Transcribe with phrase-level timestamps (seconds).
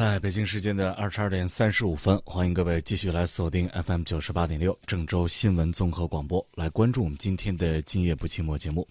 [0.00, 8.88] 在北京时间的二十二点三十五分，欢迎各位继续来锁定 FM 九十八点六郑州新闻综合广播，来关注我们今天的《今夜不寂寞》节目。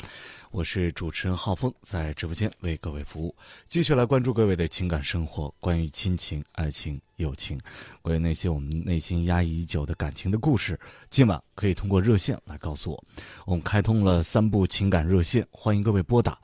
[0.51, 3.35] 我是主持人浩峰，在直播间为各位服务，
[3.65, 7.59] 继续来关注各位的情感生活，关于亲情、爱情、友情，
[8.03, 10.79] 关于那些我们内心压抑已久的感情的故事，
[11.09, 13.03] 今晚可以通过热线来告诉我。
[13.47, 16.37] 我们开通了三部情感热线，欢迎各位拨打，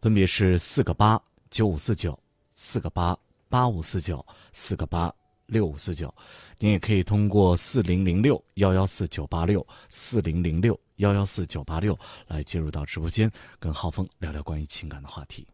[0.00, 1.20] 分别是四个八
[1.50, 2.16] 九五四九，
[2.54, 3.18] 四个八。
[3.52, 5.14] 八五四九四个八
[5.44, 6.12] 六五四九，
[6.58, 13.30] 您也可以通过四零零六幺幺四九八六四零零六幺幺四九八六来进入到直播间，
[13.60, 15.46] 跟浩峰聊聊关于情感的话题。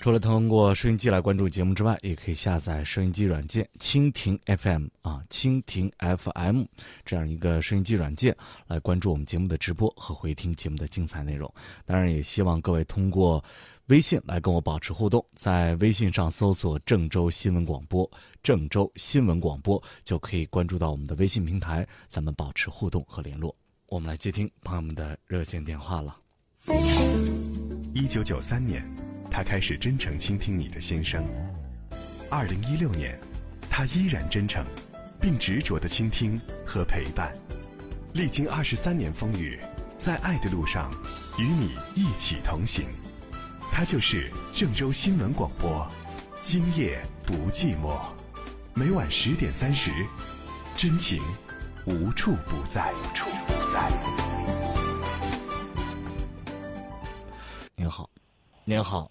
[0.00, 6.64] 除了通过收音机来关注节目之外，也可以下载收音机软件蜻蜓 FM 啊，蜻蜓 FM
[7.04, 8.34] 这样一个收音机软件
[8.66, 11.52] 来关注我们节目的直播和回听节目的精彩内容。
[11.84, 13.44] 当然，也希望各位通过
[13.88, 18.10] 微信来跟我保持互动，在微信上搜索“郑州新闻广播”，
[18.42, 23.54] 郑州新闻广播就可以关注到我们的微信平台，咱们保持互动和联络。
[23.86, 26.16] 我们来接听朋友们的热线电话了。
[27.92, 28.99] 一九九三年。
[29.30, 31.24] 他开始真诚倾听你的心声。
[32.28, 33.18] 二零一六年，
[33.70, 34.64] 他依然真诚，
[35.20, 37.32] 并执着的倾听和陪伴。
[38.12, 39.58] 历经二十三年风雨，
[39.96, 40.90] 在爱的路上，
[41.38, 42.86] 与你一起同行。
[43.72, 45.88] 他就是郑州新闻广播，
[46.42, 48.00] 今夜不寂寞。
[48.74, 49.90] 每晚十点三十，
[50.76, 51.22] 真情
[51.86, 52.92] 无处不在。
[52.92, 53.90] 无处不在。
[57.76, 58.10] 您好，
[58.64, 59.10] 您好。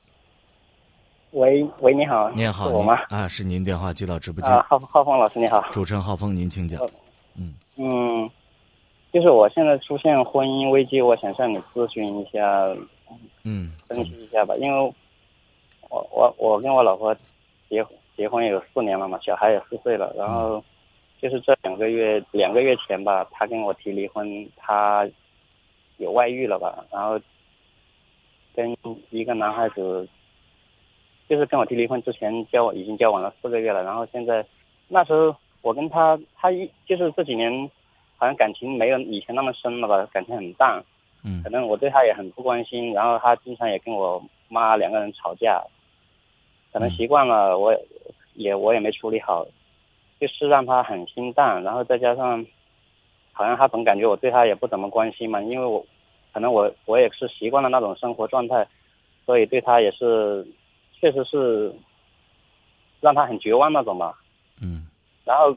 [1.32, 3.00] 喂喂，你好，你好，我吗？
[3.10, 4.52] 啊，是您电话接到直播间。
[4.52, 6.82] 啊，浩浩峰老师你好，主持人浩峰，您请讲。
[7.38, 8.28] 嗯嗯，
[9.14, 12.40] 就是我现在出现婚姻危机，我想向你咨询一下，
[13.44, 14.56] 嗯，分析一下吧。
[14.56, 14.94] 因为，
[15.90, 17.16] 我我我跟我老婆
[17.70, 17.86] 结
[18.18, 20.64] 结婚有四年了嘛，小孩也四岁了，然后
[21.22, 25.08] 就是这两个月两个月前吧，她跟我提离婚，她
[25.98, 27.20] 有外遇了吧，然后
[28.56, 28.76] 跟
[29.12, 30.10] 一个男孩子。
[31.30, 34.44] 就是跟我提离婚之前交往已经交往了四个月了，然后现在
[34.88, 37.70] 那时候我跟他他一就是这几年
[38.18, 40.84] 好像感情没有以前那么深了吧，感情很淡，
[41.24, 45.64] 嗯，可能我对他也很不关心，然后他经常也跟我妈两个人吵架，
[46.74, 47.72] 可能习惯了，我
[48.34, 49.46] 也我也没处理好，
[50.20, 52.44] 就是让他很心淡，然后再加上
[53.34, 55.86] 好像他总感觉我对他也不怎么关心嘛，因为我
[56.34, 58.68] 可能我我也是习惯了那种生活状态，
[59.28, 60.44] 所以对他也是。
[61.02, 61.74] 确实是
[63.00, 64.14] 让他很绝望那种嘛，
[64.62, 64.86] 嗯，
[65.24, 65.54] 然后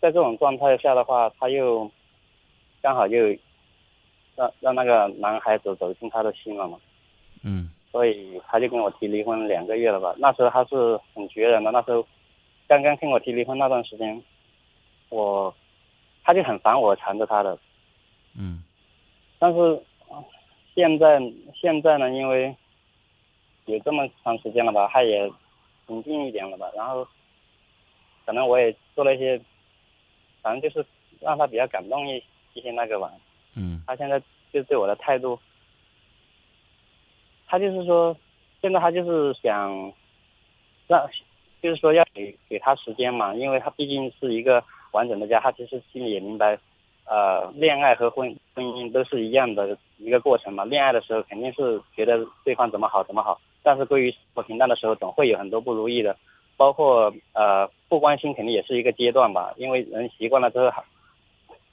[0.00, 1.88] 在这种状态下的话，他又
[2.82, 3.28] 刚好又
[4.34, 6.78] 让让那个男孩子走进他的心了嘛，
[7.44, 10.12] 嗯，所以他就跟我提离婚两个月了吧。
[10.18, 12.04] 那时候他是很绝人的，那时候
[12.66, 14.20] 刚刚跟我提离婚那段时间，
[15.10, 15.54] 我
[16.24, 17.56] 他就很烦我缠着他的，
[18.36, 18.64] 嗯，
[19.38, 19.80] 但是
[20.74, 21.20] 现在
[21.54, 22.56] 现在呢，因为。
[23.66, 25.30] 有这么长时间了吧，他也
[25.86, 27.06] 平静一点了吧，然后
[28.26, 29.40] 可能我也做了一些，
[30.42, 30.86] 反正就是
[31.20, 32.22] 让他比较感动一
[32.54, 33.10] 一些那个吧。
[33.54, 33.82] 嗯。
[33.86, 34.20] 他现在
[34.52, 35.38] 就对我的态度，
[37.46, 38.16] 他就是说，
[38.60, 39.92] 现在他就是想
[40.88, 41.08] 让，
[41.62, 46.58] 就是说要给给他时间嘛，因为他毕竟是一个完整的家，他其实心里也明白。
[47.04, 50.64] 呃，恋爱和婚婚姻都是一样的一个过程嘛。
[50.64, 56.16] 恋爱的时候肯定是觉得对方怎么好怎么好，但是归于生活平淡的时候，总会有很多不如意的。
[56.56, 59.52] 包括呃不关心，肯定也是一个阶段吧。
[59.56, 60.82] 因为人习惯了之后，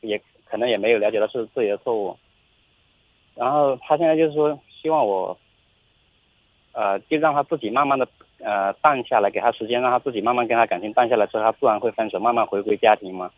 [0.02, 2.18] 也可能也没有了解到是自己的错误。
[3.36, 5.38] 然后他现在就是说，希望我，
[6.72, 8.08] 呃，就让他自己慢慢的
[8.40, 13.30] 呃淡下来，给他时间，让他自己慢慢跟他感情淡下来之后，他自然会分手，慢慢回归家庭嘛。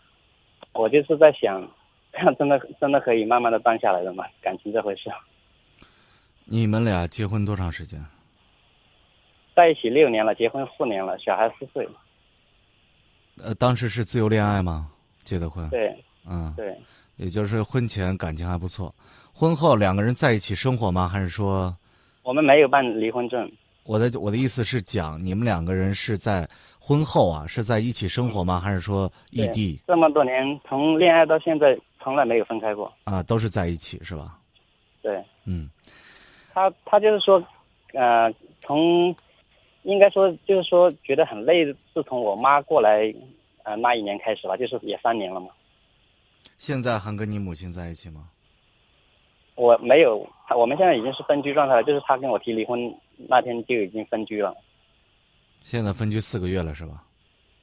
[0.74, 1.68] 我就是在想，
[2.14, 4.26] 这 样真的真的可以慢慢的淡下来的吗？
[4.42, 5.10] 感情这回事。
[6.46, 8.00] 你们俩结婚多长时间？
[9.56, 11.88] 在一起六年了，结婚四年了，小孩四岁。
[13.42, 14.90] 呃，当时是自由恋爱吗？
[15.24, 15.70] 结的婚？
[15.70, 15.96] 对
[16.28, 16.78] 嗯，对，
[17.16, 18.94] 也就是婚前感情还不错，
[19.34, 21.08] 婚后两个人在一起生活吗？
[21.08, 21.76] 还是说，
[22.24, 23.52] 我们没有办离婚证，
[23.84, 26.48] 我的我的意思是讲，你们两个人是在
[26.80, 28.60] 婚后啊，是在一起生活吗？
[28.60, 32.92] 还是说异地这么多年从恋爱到现在从来没有分开过。
[33.06, 33.24] 啊？
[33.24, 34.38] 都是在一起是吧？
[35.02, 35.68] 对嗯，
[36.54, 37.44] 他，他就是说，
[37.94, 38.32] 呃，
[38.62, 39.16] 从
[39.84, 43.14] 应该说就是说觉得很累，自从我妈过来
[43.64, 45.50] 呃那一年开始吧，就是也三年了嘛。
[46.58, 48.30] 现在还跟你母亲在一起吗？
[49.56, 52.96] 我没有，我们现在已经是分居状态了，就是她跟我提离婚
[53.28, 54.56] 那天就已经分居了，
[55.64, 57.04] 现在分居四个月了是吧？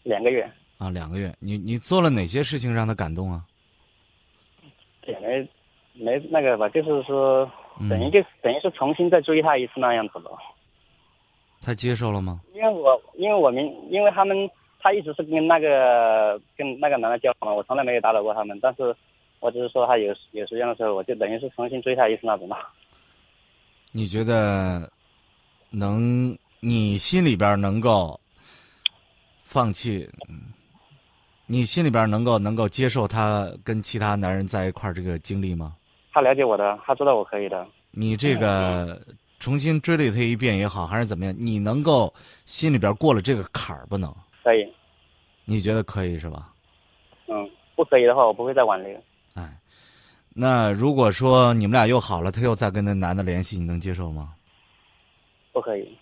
[0.05, 0.49] 两个月，
[0.79, 1.35] 啊，两个月。
[1.41, 3.45] 你你做了哪些事情让她感动啊？
[5.07, 5.49] 也没
[5.95, 7.51] 没那个吧，就是说
[7.81, 10.31] 嗯等于就、等于是重新再追她一次那样子的。
[11.61, 12.41] 他接受了吗？
[12.55, 14.49] 因为我因为我明因为他们
[14.81, 18.95] 他一直是跟那个跟那个男的交往嘛，我从来没有打扰过他们，但是
[19.41, 22.57] 我只是说他有有时间的时候，我就等于是重新追他一次那种嘛。
[23.93, 24.91] 你觉得
[25.71, 28.19] 能你心里边能够
[29.43, 30.09] 放弃？
[30.29, 30.53] 嗯，
[31.47, 35.75] 你心里边能够能够接受他跟其他男人在一块儿这个经历吗？
[36.13, 37.67] 他了解我的，他知道我可以的。
[37.91, 39.01] 你这个
[39.39, 41.35] 重新追了他一遍也好，还是怎么样？
[41.39, 42.13] 你能够
[42.45, 44.13] 心里边过了这个坎儿不能？
[44.43, 44.67] 可以，
[45.45, 46.53] 你觉得可以是吧？
[47.29, 48.99] 嗯，不可以的话，我不会再挽留。
[49.35, 49.59] 哎，
[50.35, 54.35] 那如果说你们俩又好了，他又再跟那男的联系，你能接受吗？
[55.53, 55.97] 不可以，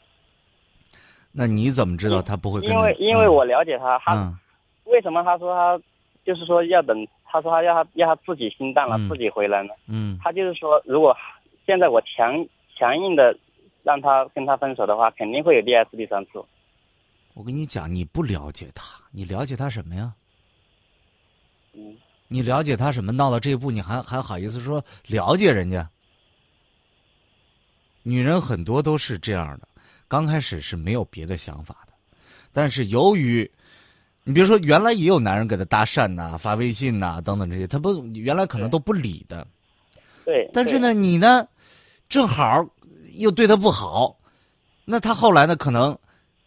[1.32, 2.70] 那你怎么知道他不会跟？
[2.70, 4.38] 因为因为我了解他，他、嗯
[4.84, 5.76] 为什么他说他
[6.24, 9.70] 就是说要等，他说他要他要他自己心淡了，嗯自己回来呢？
[9.88, 11.14] 嗯他就是说，如果
[11.66, 13.36] 现在我强强硬的
[13.82, 16.42] 让他跟他分手的话，肯定会有第二次、第三次。
[17.34, 20.12] 我跟你讲，你不了解他，你了解他什么呀？
[21.74, 21.96] 嗯，
[22.28, 23.12] 你了解他什么？
[23.12, 25.88] 闹到这一步，你还还好意思说了解人家？
[28.02, 29.66] 女人很多都是这样的，
[30.08, 31.92] 刚开始是没有别的想法的，
[32.52, 33.50] 但是由于，
[34.24, 39.46] 你比如说原来也有男人给她搭讪呐、发微信呐、等等这些，她不原来可能都不理的，
[40.24, 40.48] 对。
[40.54, 41.46] 但是呢，你呢，
[42.08, 42.66] 正好
[43.14, 44.16] 又对他不好，
[44.84, 45.96] 那他后来呢，可能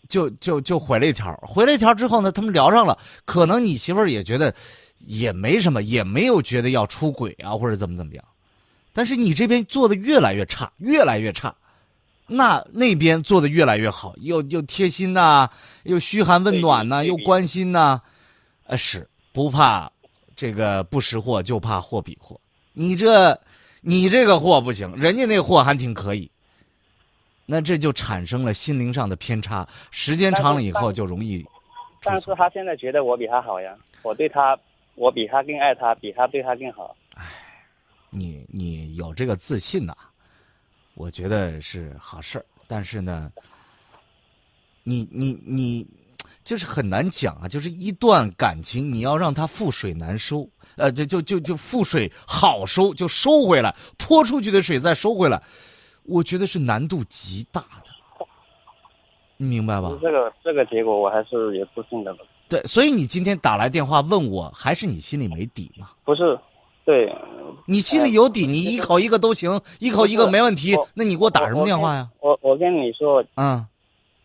[0.07, 4.53] 就就就回了一条，回了一条之后呢，他们聊上了，可能你媳妇儿也觉得
[4.99, 8.23] 也没什么，也没有觉得要出轨啊或者怎么怎么样，
[8.93, 11.53] 但是你这边做的越来越差，越来越差。
[12.31, 15.49] 那那边做的越来越好，又又贴心呐、
[15.81, 17.99] 又嘘寒问暖呐、又关心呐、
[18.67, 19.91] 呃，是不怕
[20.35, 22.39] 这个不识货，就怕货比货。
[22.73, 23.31] 你这
[23.81, 26.29] 你这个货不行，人家那货还挺可以。
[27.45, 31.43] 那这就产生了心灵上的偏差，时间长了以后就容易。
[32.03, 34.57] 但是他现在觉得我比他好呀，我对他，
[34.95, 36.95] 我比他更爱他，比他对他更好。
[38.11, 39.95] 你你有这个自信呐、
[40.93, 42.45] 我觉得是好事儿。
[42.67, 43.31] 但是呢，
[44.83, 45.87] 你你你，
[46.43, 47.47] 就是很难讲啊。
[47.47, 50.47] 就是一段感情，你要让它覆水难收，
[50.79, 55.41] 呃，就就就就覆水好收，就收回来，泼出去的水再收回来，
[56.03, 57.89] 我觉得是难度极大的。
[59.37, 59.97] 你明白吧？
[60.01, 62.15] 这个这个结果我还是有自信的。
[62.49, 65.91] 对，所以你今天打来电话问我，还是你心里没底吗？
[66.03, 66.37] 不是，
[66.83, 67.15] 对，
[67.65, 72.09] 你心里有底，你一口一个都行，一口一个没问题，那你给我打什么电话呀？
[72.19, 73.65] 我我跟你说，嗯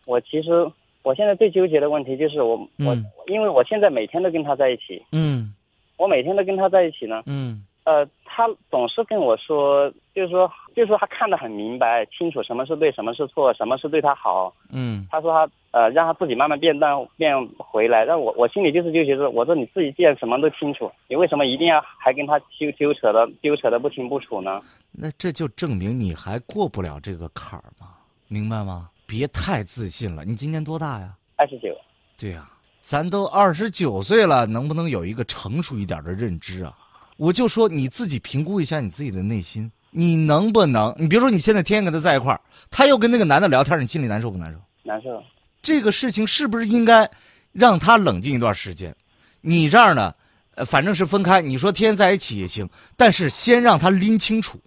[0.05, 0.69] 我其实
[1.01, 5.53] 我现在最纠结的问题就是我、我嗯，因为我现在每天都跟他在一起，嗯
[5.97, 14.51] 我每天都跟他在一起呢，嗯呃，他总是跟我说，就是说，就是说他看得很明白，清楚什么是对，什么是错，什么是对他好。
[14.71, 24.59] 嗯他说他呃让他自己慢慢变淡变回来，但我我心里就是纠结着，我说你自己既然什么都清楚，你为什么一定要还跟他纠纠扯的纠扯的不清不楚呢？
[24.91, 27.89] 那这就证明你还过不了这个坎儿嘛，
[28.27, 28.89] 明白吗？
[29.05, 30.25] 别太自信了。
[30.25, 31.13] 你今年多大呀？
[31.35, 31.77] 二十九，
[32.17, 32.49] 对呀、
[32.85, 36.71] 咱都二十九岁了，能不能有一个成熟一点的认知啊？
[37.17, 40.93] 我就说你自己评估一下你自己的内心，你能不能？
[40.99, 42.39] 你比如说你现在天天跟他在一块儿，
[42.69, 44.59] 他又跟那个男的聊天，你心里难受不难受？
[44.83, 45.23] 难受。
[45.63, 47.09] 这个事情是不是应该
[47.53, 48.95] 让他冷静一段时间？
[49.41, 50.13] 你这儿呢，
[50.53, 54.61] 呃，反正是分开，你说天天在一起也行，但是先让他拎清楚。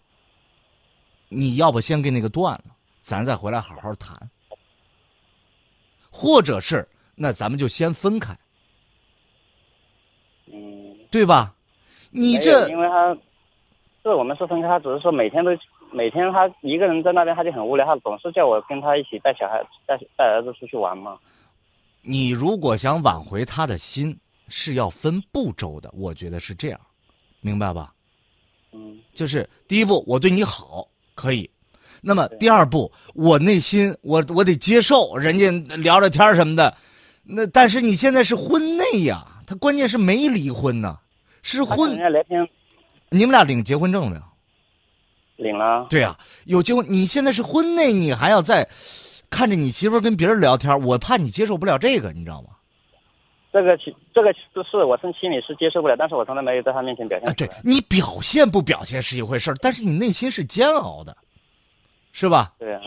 [1.29, 2.65] 你要不先跟那个断了，
[3.01, 4.29] 咱再回来好好谈。
[6.11, 8.37] 或者是，那咱们就先分开，
[10.47, 11.53] 嗯，对吧？
[12.11, 13.17] 你这因为他
[14.03, 15.51] 是我们是分开，他只是说每天都
[15.93, 21.19] 每天他一个人在那边他就很无聊，他总是叫我跟他一起带小孩带带儿子出去玩嘛。
[22.03, 24.17] 你如果想挽回他的心，
[24.49, 25.91] 是要分步骤的。
[25.93, 26.81] 我觉得是这样，
[27.41, 27.93] 明白吧？
[28.73, 31.51] 嗯就是第一步，我对你好，可以。
[32.01, 36.75] 那么第二步，我内心我我得接受人家聊聊天什么的，
[37.31, 40.99] 那但是你现在是婚内呀，他关键是没离婚呢，
[41.43, 41.91] 是婚，
[43.11, 44.23] 你们俩领结婚证了没有？
[45.37, 48.69] 领了，对呀、有结婚，你现在是婚内，你还要再
[49.31, 52.49] 看着你媳妇儿跟别人聊天，我怕你接受不了这个，你知道吗？
[53.53, 54.33] 这个其这个
[54.65, 57.61] 是我从心里是接受不了，但是我从来没有在他面前表啊，对现出来。
[57.63, 61.17] 你表现不表现是一回事儿，但是你内心是煎熬的，
[62.13, 62.53] 是吧？
[62.59, 62.83] 对啊，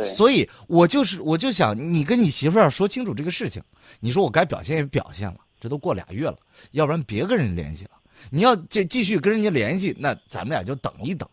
[0.00, 3.62] 所以我就是我就想你跟你媳妇要说清楚这个事情。
[4.00, 6.36] 你说我该表现也表现了，这都过俩月了，
[6.72, 7.90] 要不然别跟人联系了。
[8.30, 11.28] 你要继继续跟人家联系，那咱们俩就等一等，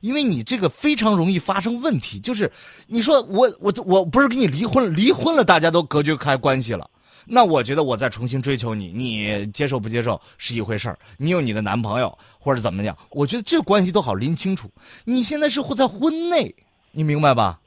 [0.00, 2.18] 因为你这个非常容易发生问题。
[2.18, 2.50] 就是
[2.86, 6.90] 你说我我我不是跟你离婚，离婚了大家都隔绝开关系了。
[7.24, 10.98] 那我觉得我再重新追求你，你接受不接受是一回事儿。
[11.16, 14.68] 你有你的男朋友或者怎么样，我觉得这关系都好拎清楚。
[15.04, 16.52] 你现在是在婚内，
[16.90, 17.60] 你明白吧？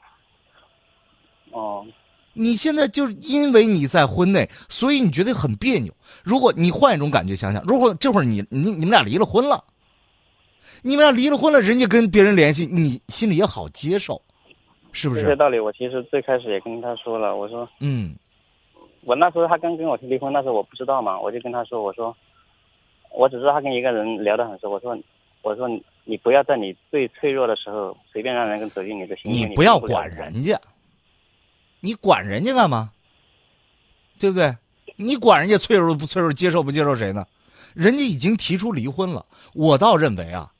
[1.56, 1.86] 哦，
[2.34, 5.90] 你现在就是因为你在婚内，所以你觉得很别扭。
[6.22, 9.64] 如果你换一种感觉想想，如果这会儿你你你们俩离了婚了，
[10.82, 14.20] 你们俩离了婚了，人家跟别人联系，你心里也好接受，
[14.92, 15.22] 是不是？
[15.22, 18.14] 这些道理我其实最开始也跟他说了，我说嗯
[19.04, 22.14] 我那时候他刚跟我提离婚，那时候我不知道嘛，我就跟他说，我说
[23.14, 24.98] 我只知道他跟一个人聊得很熟，我说
[25.40, 30.60] 我说你你不要在你最脆弱的时候随便让人走进你的心里，你不要管人家，
[31.86, 32.90] 你管人家干嘛？
[34.18, 34.56] 对不对？
[34.96, 37.24] 你管人家脆弱不脆弱，接受不接受谁呢？
[37.74, 40.50] 人家已经提出离婚了，我倒认为啊，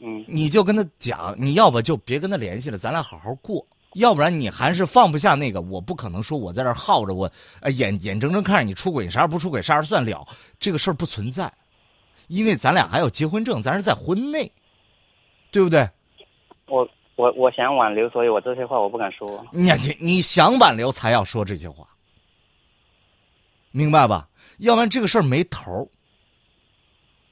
[0.00, 3.66] 嗯你就跟他讲，你要不就别跟他联系了，咱俩好好过。
[3.94, 10.26] 要不然你还是放不下那个，我不可能说我在这儿耗着我，呃，眼眼睁睁看着你出轨，啥时候不出轨，啥时候算了，
[10.58, 11.50] 这个事儿不存在，
[12.26, 14.50] 因为咱俩还有结婚证，咱是在婚内，
[15.52, 15.88] 对不对？
[16.66, 19.44] 我我我想挽留，所以我这些话我不敢说。
[19.50, 21.86] 你你你想挽留才要说这些话，
[23.70, 24.28] 明白吧？
[24.58, 25.88] 要不然这个事儿没头儿。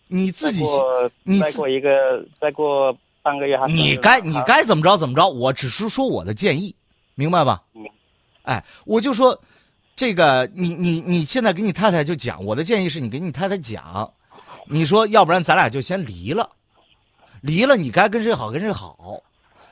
[0.08, 6.74] 你自己再过你自再过一个再过半个月他生日你该你该怎么着怎么着，我只是说我的建议，
[7.14, 7.82] 明白吧嗯？
[8.42, 9.40] 哎，我就说，
[9.94, 14.12] 这个你你你现在跟你太太就讲，我的建议是你跟你太太讲，
[14.66, 16.50] 你说要不然咱俩就先离了，
[17.40, 19.22] 离了你该跟谁好跟谁好，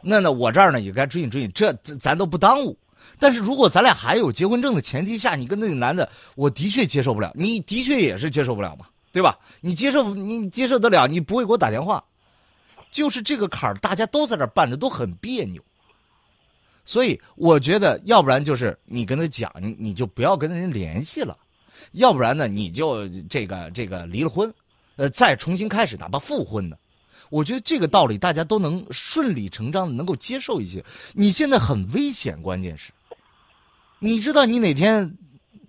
[0.03, 2.79] 那呢我这儿呢也该追你追你，这咱都不耽误。
[3.19, 9.39] 但是如果咱俩还有结婚证的前提下，你跟那个男的，我的确接受不了，你的确也是接受不了嘛，对吧？
[9.61, 12.03] 你接受你接受得了，你不会给我打电话，
[12.91, 15.63] 就是这个坎儿，大家都在这办着，都很别扭。
[16.85, 21.37] 所以我觉得，要不然就是你跟他讲，你你就不要跟人联系了；
[21.93, 24.53] 要不然呢，你就这个这个离了婚，
[24.97, 26.77] 呃，再重新开始，哪怕复婚呢。
[27.31, 30.85] 我觉得这个道理大家都能顺理成章的能够接受一些。
[31.15, 32.93] 你现在很危险，关键是，
[33.99, 35.17] 你知道你哪天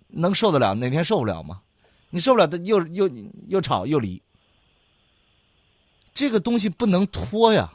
[0.07, 1.61] 能受得了，哪天受不了吗？
[2.09, 3.09] 你受不了的，又又
[3.47, 4.21] 又吵又离，
[6.13, 7.71] 这个东西不能拖呀。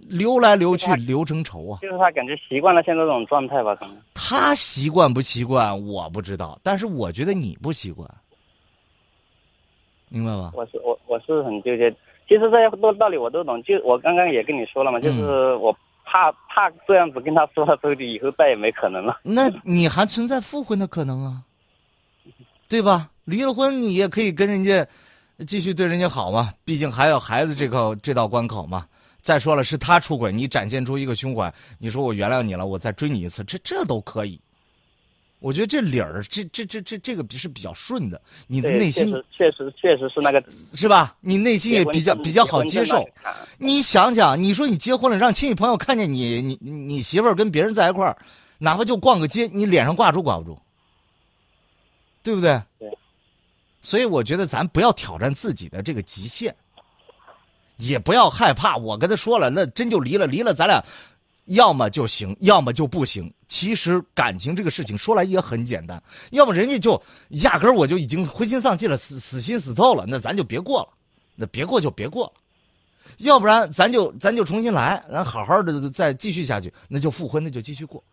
[0.00, 1.78] 流来流去，流成仇啊！
[1.82, 3.96] 就是他感觉习惯了现在这种状态吧，可能。
[4.14, 8.08] 他习惯不习惯我不知道，但是我觉得你不习惯，
[10.08, 10.52] 明白吧？
[10.54, 11.90] 我是我我是很纠结。
[12.28, 15.74] 其实这些多道理我都懂，就我刚刚也跟你说了嘛，就是我
[16.04, 19.20] 怕怕这样子跟他说了之后，就以后再也没可能了。
[19.22, 21.42] 那你还存在复婚的可能啊，
[22.68, 23.10] 对吧？
[23.24, 24.86] 离了婚你也可以跟人家
[25.46, 28.86] 继续对人家好嘛，毕竟还有孩子这个这道关口嘛。
[29.20, 34.40] 再说了，是他出轨，你展现出一个胸怀，你说我原谅你了，我再追你一次，这这都可以。
[35.40, 40.42] 我觉得这理儿，这这这这这个是比较顺的，你的，内心确实确实确实是那个
[40.74, 41.16] 是吧？
[41.20, 43.08] 你内心也比较比较好接受
[43.56, 48.18] 你想想，你说你结婚了，让亲戚朋友看见，你你你媳妇儿跟别人在一块儿，
[48.58, 50.58] 哪怕就逛个街，你脸上挂住挂不住，
[52.22, 52.60] 对不对？
[52.78, 52.90] 对。
[53.80, 56.52] 所以我觉得咱不要挑战自己的这个极限，
[57.76, 58.76] 也不要害怕。
[58.76, 60.84] 我跟他说了，那真就离了，离了咱俩，
[61.48, 63.32] 要么就行，要么就不行。
[63.46, 67.00] 其实感情这个事情说来也很简单，要么人家就
[67.30, 70.88] 压根儿我就已经灰心丧气了，死死心死透了，那咱就别过了，
[71.36, 72.32] 那别过就别过了。
[73.16, 78.04] 要不然咱就咱就重新来，咱好好的再继续下去，那就复婚，那就继续过。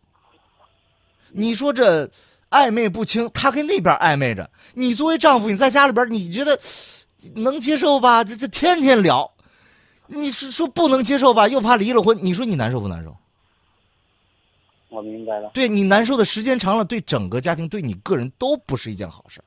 [1.32, 2.10] 你说这
[2.50, 6.58] 暧昧不清，他跟那边暧昧着，你作为丈夫，你在家里边，你觉得
[7.36, 8.24] 能接受吧？
[8.24, 9.30] 这这天天聊，
[10.08, 11.50] 你是说不能接受吧？
[11.50, 13.16] 又怕离了婚，你说你难受不难受？
[14.96, 15.52] 我明白了。
[15.54, 19.42] 对你难受的时间长了，对整个家庭，对你个人都不是一件好事。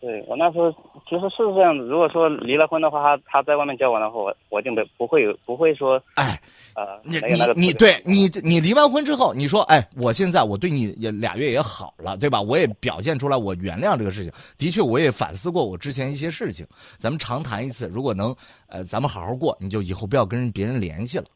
[0.00, 0.68] 对我那时候
[1.08, 6.42] 其实是这样子，如果说离了婚的话，他他在外面交往的话，我我就没不会有不会说哎，
[6.74, 12.42] 呃你你你对你你离完婚之后，你说哎，我现在我对你也俩月也好了，对吧？
[12.42, 14.32] 我也表现出来我原谅这个事情。
[14.58, 16.66] 的确，我也反思过我之前一些事情。
[16.98, 18.34] 咱们长谈一次，如果能
[18.66, 21.26] 呃，咱们好好过，你就以后不要跟人别人联系了。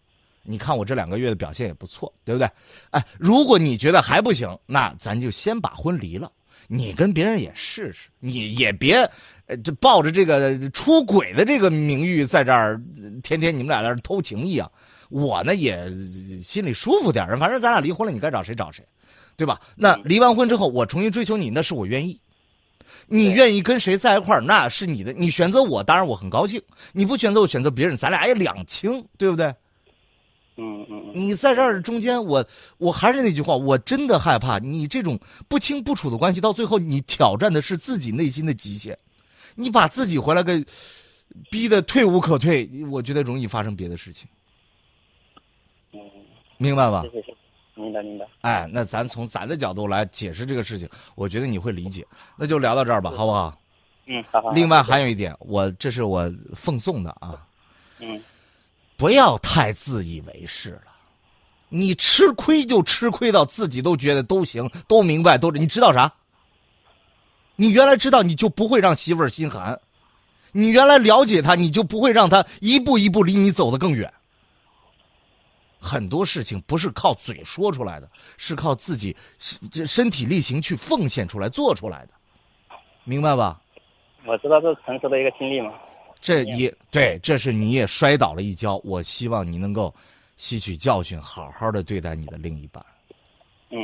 [0.47, 2.49] 你看我这两个月的表现也不错，对不对？
[2.91, 6.31] 哎，如果你觉得还不行，那咱就先把婚离了。
[6.69, 8.97] 你跟别人也试试，你也别，
[9.47, 14.71] 呃，这抱着这个出轨的这个名誉在这儿，呃天天你们俩在这儿偷情一样。
[15.09, 18.85] 我呢也呃心里舒服点儿，反正咱俩离婚了，你该找谁找谁，
[19.37, 19.61] 对吧？
[19.77, 22.21] 那离完婚之后，我重新追求你，那是我愿意。
[23.07, 25.13] 你愿意跟谁在一块儿，那是你的。
[25.13, 26.61] 你选择我，当然我很高兴；
[26.93, 29.55] 你不选择我，选择别人，咱俩也两清，对不对？
[30.57, 32.47] 嗯嗯嗯，你在这儿中间，我
[32.79, 38.99] 我还是那句话，我真的害怕你这种不清不楚的关系，到最后你挑战的是自己内心的极限，
[39.55, 40.65] 你把自己回来给
[41.51, 44.29] 逼得退无可退，我觉得容易发生别的事情，
[45.93, 46.01] 嗯，
[46.57, 47.05] 明白吧
[47.75, 48.27] 明白明白。
[48.41, 52.07] 哎，那咱从咱的角度来解释这个事情，我觉得你会理解。
[52.39, 53.55] 那就聊到这儿吧，好不好？
[54.07, 54.49] 嗯，好好。
[54.49, 57.47] 好另外还有一点，我这是我奉送的啊，
[58.01, 58.19] 嗯
[58.97, 60.83] 不要太自以为是了。
[61.69, 66.13] 你吃亏就吃亏到自己都觉得都行，都明白，都你知道啥？
[67.57, 69.75] 你原来知道，你就不会让媳妇儿心寒；
[70.53, 74.13] 你原来了解她，你就不会让她一步一步离你走得更远。
[75.79, 79.17] 很多事情不是靠嘴说出来的，是靠自己
[79.71, 82.13] 这身体力行去奉献出来、做出来的，
[83.05, 83.61] 明白吧？
[84.25, 85.73] 我知道这是成熟的一个经历嘛。
[86.27, 88.79] 这也对，这是你也摔倒了一跤。
[88.83, 89.95] 我希望你能够
[90.37, 92.85] 吸取教训，好好的对待你的另一半，
[93.71, 93.79] 嗯，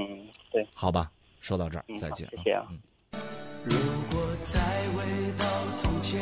[0.50, 1.08] 对，好吧？
[1.40, 2.80] 说到这儿，嗯再见、谢谢啊嗯
[3.64, 3.76] 如
[4.10, 5.04] 果再回
[5.38, 5.46] 到
[5.84, 6.20] 从前，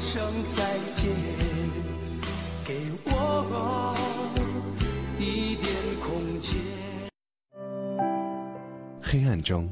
[0.00, 0.20] 声
[0.56, 1.10] 再见，
[2.64, 3.94] 给我
[5.18, 6.58] 一点空间。
[9.02, 9.70] 黑暗中，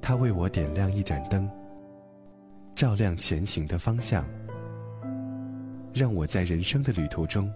[0.00, 1.50] 他为我点亮一盏灯，
[2.74, 4.24] 照亮前行的方向，
[5.94, 7.50] 让我在人生的旅途中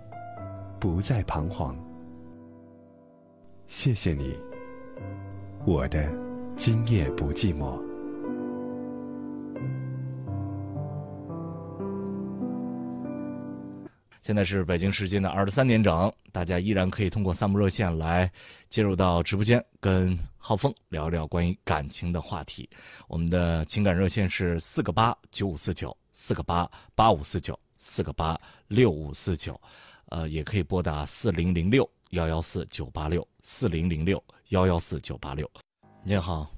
[0.80, 1.76] 不再彷徨。
[3.66, 4.34] 谢谢你，
[5.66, 6.10] 我的
[6.56, 7.87] 今夜不寂寞。
[14.28, 18.30] 现在是北京时间的二十三点整，大家依然可以通过三部热线来
[18.68, 22.68] 进入到直播间，跟浩峰聊聊关于感情的话题。
[23.08, 29.58] 我们的情感热线是四个八九五四九，四个八八五四九，四个八六五四九，
[30.10, 35.50] 呃，也可以拨打四零零六幺幺四九八六，四零零六幺幺四九八六。
[36.04, 36.50] 您好，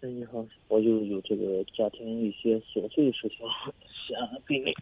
[0.00, 3.40] 哎，你好，我就有这个家庭一些琐碎的事情
[4.08, 4.74] 想跟你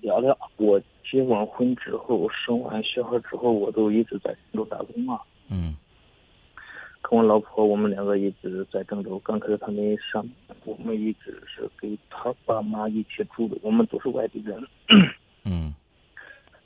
[0.00, 0.38] 聊聊。
[0.56, 5.20] 我结完婚之后，生完小孩之后，我都一直在郑州打工嘛。
[5.48, 5.76] 嗯
[7.06, 9.18] 跟我老婆，我们两个一直在郑州。
[9.18, 10.26] 刚开始她没上，
[10.64, 14.66] 我们一直是跟他爸妈一起住的，我们都是外地人，
[15.44, 15.74] 嗯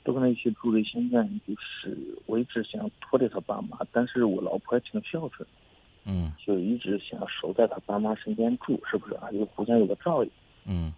[0.01, 0.81] 都跟他一起住的。
[0.85, 5.45] 现在就是我一直想脱离他爸妈，但是我老婆还挺孝顺，
[6.05, 9.29] 嗯就一直想守在他爸妈身边住，是不是啊？
[9.33, 10.31] 就互相有个照应。
[10.65, 10.93] 嗯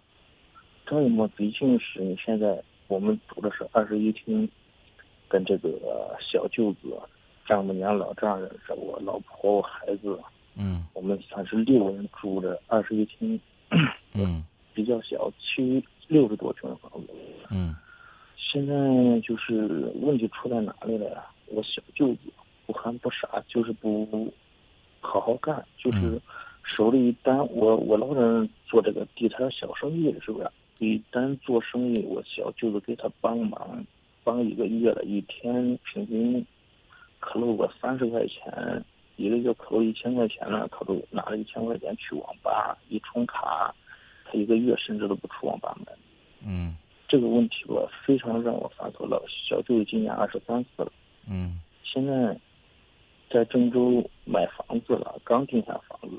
[0.86, 4.46] 照应嘛，毕竟是你现在我们住的是二室一厅，
[5.26, 6.94] 跟这个小舅子、
[7.46, 10.18] 丈母娘、老丈人，是我老婆、我孩子，
[10.58, 13.40] 嗯我们算是六个人住的二室一厅，
[14.12, 17.08] 嗯比较小，七六十多平的房子。
[17.50, 17.74] 嗯
[18.36, 18.74] 现在
[19.20, 21.24] 就是问题出在哪里了呀？
[21.46, 22.20] 我小舅子
[22.66, 24.30] 不憨不傻，就是不
[25.00, 26.20] 好好干，就是嗯
[26.62, 30.50] 手里一单，我我老人做这个地摊小生意，是不是？
[30.82, 33.86] 一单做生意，我小舅子给他帮忙，
[34.24, 36.44] 帮一个月了，一天平均
[37.20, 38.84] 可露个三十块钱，
[39.16, 43.72] 一个月可露一千块钱了，他都拿了一千块钱去网吧，一充卡，
[44.24, 45.96] 他一个月甚至都不出网吧门。
[46.44, 49.22] 嗯这个问题吧，非常让我发愁了。
[49.28, 50.92] 小舅子今年二十三岁了，
[51.28, 52.36] 嗯现在
[53.30, 56.16] 在郑州买房子了，刚定下房子，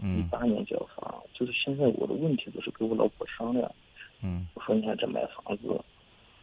[0.00, 1.22] 一嗯八年交房。
[1.32, 3.70] 就是现在我的问题就是跟我老婆商量，
[4.22, 5.80] 嗯我说你看这买房子，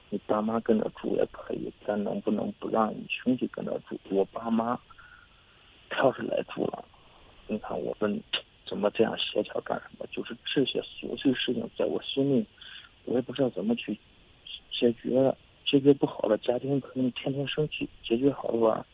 [0.10, 4.00] 你爸妈跟着住也可以，咱能不能不让你兄弟跟着住？
[4.10, 4.80] 我爸妈
[5.90, 6.84] 他要是来住了，
[7.48, 8.22] 你看我们
[8.66, 10.06] 怎么这样协调干什么？
[10.12, 12.46] 就是这些琐碎事情在我心里，
[13.06, 13.98] 我也不知道怎么去
[14.72, 15.36] 解决。
[15.70, 18.86] 解决不好了，家庭可能天天生气；解决好了吧，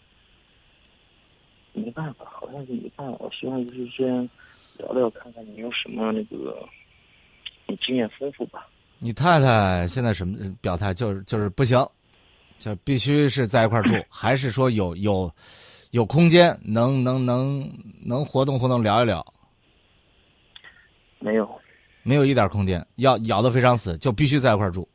[1.71, 3.17] 没办法，好像是没办法。
[3.19, 4.27] 我希望就是这样
[4.79, 6.67] 聊聊，看看你有什么那个，
[7.77, 8.67] 经验丰富吧。
[8.99, 10.93] 你太太现在什么表态？
[10.93, 11.85] 就是就是不行，
[12.59, 15.29] 就必须是在一块儿住，还是说有有
[15.91, 17.69] 有空间，能能能
[18.05, 19.25] 能活动活动，聊一聊？
[21.19, 21.49] 没有，
[22.03, 24.87] 没有一点空间，要咬得非常死，就必须在一块儿住。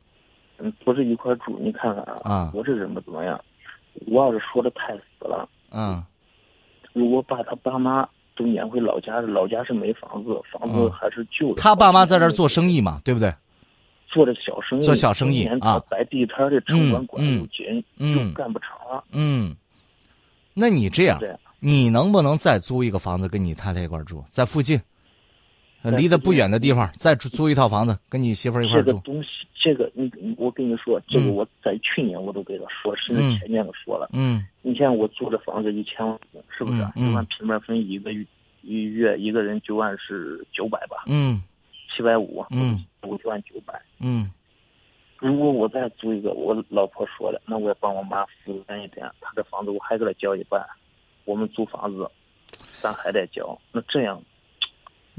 [0.57, 1.57] 嗯，不是一块住。
[1.59, 3.39] 你看看啊，啊我这人不怎么样，
[4.07, 6.03] 我要是说的太死了，嗯
[6.93, 8.07] 如果把他爸妈
[8.39, 11.61] 都年回老家，老家是没房子，房子嗯还是旧的。
[11.61, 13.33] 他爸妈在这儿做生意嘛，对不对？
[14.07, 19.03] 做着小生意，做小生意啊摆地摊的城管嗯管又紧，嗯就干不成了。
[19.11, 19.53] 嗯，
[20.53, 21.19] 那你这样
[21.59, 24.79] 你能不能再租一个房子跟你太太一块儿住，在附近，
[25.83, 28.87] 离得不远的地方，再租租一套房子，跟你媳妇儿一块儿住？
[28.87, 34.09] 这个东西，这个你你我跟你说，这个嗯我在去年我都给他说，甚嗯至前年都说了。
[34.13, 36.77] 嗯你像我租的房子一千万，是不是？
[36.95, 38.25] 一万平面分一个月，
[38.61, 41.41] 一月一个人就按是九百吧，嗯
[41.95, 43.81] 七百五，嗯，我就按九百。
[43.99, 44.29] 嗯
[45.17, 50.65] 如果我再租一个，我老婆说了，那我也帮我妈负担一点，她的房子我还给她交一半，
[51.25, 52.09] 我们租房子，
[52.79, 53.59] 咱还得交。
[53.73, 54.21] 那这样，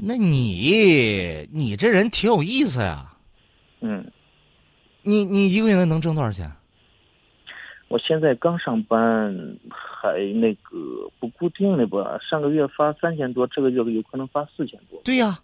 [0.03, 3.13] 那你你这人挺有意思呀。
[3.81, 4.03] 嗯，
[5.03, 6.51] 你你一个月能挣多少钱？
[7.87, 9.31] 我现在刚上班，
[9.69, 14.99] 还那个不固定的吧，上个月发三千多，这个月有可能发四千多。
[15.03, 15.39] 对呀，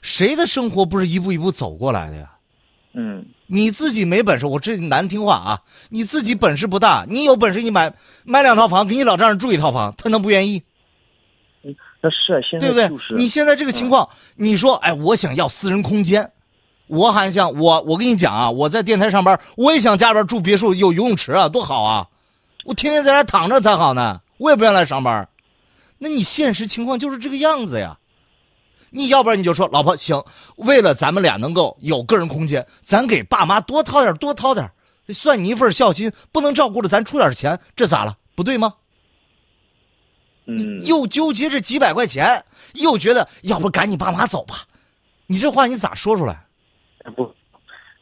[0.00, 2.32] 谁的生活不是一步一步走过来的呀？
[2.94, 5.60] 嗯，你自己没本事，我这难听话啊！
[5.90, 10.62] 你自己本事不大，你有本事你买买两套房，给你老丈人住一套房，他能不愿意？
[12.00, 12.88] 那是啊，现在对不对？
[12.88, 16.30] 就是你现在这个情况，你说，哎，我想要私人空间，
[16.86, 22.06] 我还想我我跟你讲啊，我在电台上班，我也想家里边住别墅，有游泳池啊，多好啊！
[22.64, 25.28] 我天天在家躺着才好呢，我也不愿意来上班。
[25.98, 27.98] 那你现实情况就是这个样子呀。
[28.90, 30.22] 你要不然你就说，老婆行，
[30.56, 34.70] 为了咱们俩能够有个人空间，咱给爸妈多掏点，多掏点，
[35.08, 38.16] 算你一份孝心，不能照顾着咱出点钱，这咋了？
[38.34, 38.74] 不对吗？
[40.46, 44.54] 嗯，又纠结这几百块钱，又觉得要不赶你爸妈走吧？
[45.26, 46.46] 你这话你咋说出来？
[47.04, 47.34] 哎不，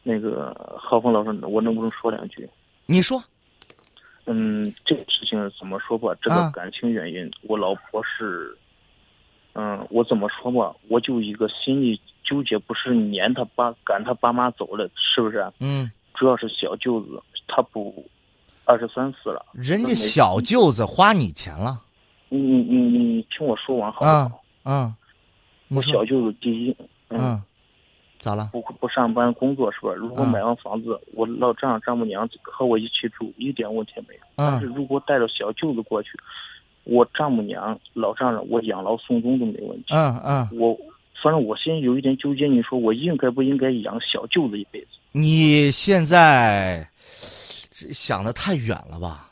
[0.03, 2.47] 那个浩峰老师，我能不能说两句？
[2.85, 3.23] 你说，
[4.25, 6.15] 嗯，这个事情怎么说吧？
[6.21, 8.55] 这啊个感情原因，我老婆是，
[9.53, 10.75] 嗯，我怎么说吧？
[10.87, 15.51] 我就一个心里纠结，不是撵他爸赶他爸妈走了，是不是？
[15.59, 18.05] 嗯，主要是小舅子，他不
[18.65, 19.45] 二十三四了。
[19.53, 21.81] 人家小舅子花你钱了，
[22.35, 24.43] 你你你你听我说完好不啊好？
[24.65, 24.95] 嗯，
[25.67, 26.75] 你说，我小舅子第一，
[27.09, 27.41] 嗯，
[28.19, 28.49] 咋了？
[28.51, 29.93] 不不上班工作是吧？
[29.93, 34.21] 如果嗯买完房子，我老丈人丈母娘和我一起住，一点问题没有。
[34.35, 36.11] 但是嗯如果带着小舅子过去，
[36.83, 39.85] 我丈母娘、老丈人，我养老送终都没问题。
[39.89, 40.77] 嗯嗯，我
[41.21, 44.87] 反正我现在有一点纠结，你说我应该不应该养小舅子一辈子？
[45.11, 46.87] 你现在
[47.91, 49.29] 想的太远了吧？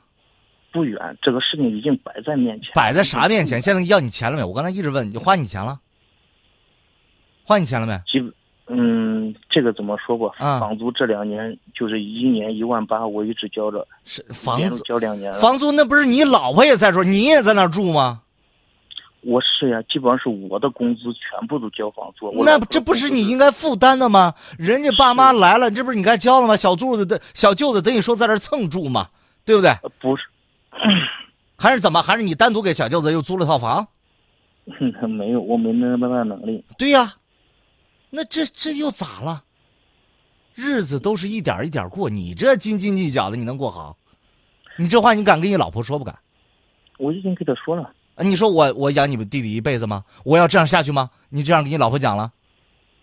[0.73, 2.71] 不远，这个事情已经摆在面前。
[2.73, 3.61] 摆在啥面前？
[3.61, 4.43] 现在要你钱了没？
[4.43, 5.79] 我刚才一直问你，花你钱了？
[7.45, 7.95] 花你钱了没？
[8.07, 8.33] 基本，
[8.67, 10.33] 嗯，这个怎么说吧？
[10.39, 15.39] 啊房租这两年就是一年一万八，我一直交着，是房租，交两年了。
[15.39, 18.21] 房租那不是你老婆也在说，你也在那儿住吗？
[19.21, 22.29] 我是呀，基本上是我的工资全部都交房租。
[22.43, 24.33] 那这不是你应该负担的吗？
[24.57, 26.57] 人家爸妈来了，这不是你该交了吗？
[26.57, 29.07] 小舅子的小舅子等于说在这蹭住嘛，
[29.45, 29.69] 对不对？
[29.83, 30.23] 呃不是？
[31.57, 32.01] 还是怎么？
[32.01, 33.87] 还是你单独给小舅子又租了套房？
[35.09, 36.63] 没有，我没那么大能力。
[36.77, 37.13] 对呀，
[38.09, 39.43] 那这这又咋了？
[40.55, 43.97] 日子都是一点一点过，你这斤斤计较的，你能过好？
[44.77, 46.17] 你这话你敢跟你老婆说不敢？
[46.97, 50.03] 我已经跟他说了，啊你说我我养你们弟弟一辈子吗？
[50.23, 51.09] 我要这样下去吗？
[51.29, 52.31] 你这样跟你老婆讲了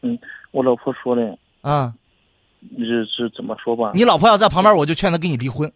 [0.02, 0.18] 嗯
[0.52, 1.92] 我老婆说的，啊？
[2.78, 3.92] 是是怎么说吧？
[3.94, 5.70] 你老婆要在旁边，我就劝她跟你离婚。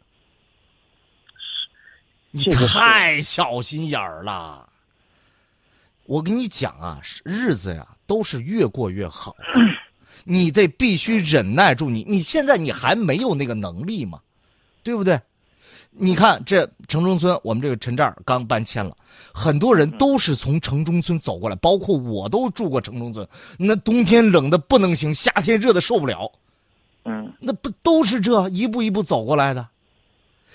[2.36, 4.68] 你太小心眼儿了。
[6.04, 9.36] 我跟你讲啊，日子呀都是越过越好。
[10.24, 12.04] 你得必须忍耐住你。
[12.08, 14.18] 你现在你还没有那个能力嘛，
[14.82, 15.20] 对不对？
[15.90, 18.96] 你看这城中村，我们这个陈寨儿刚搬迁了，
[19.32, 23.24] 很多人都是从城中村走过来，包括我都住过城中村。
[23.56, 26.32] 那冬天冷的不能行，夏天热的受不了，
[27.04, 29.68] 嗯那不都是这一步一步走过来的？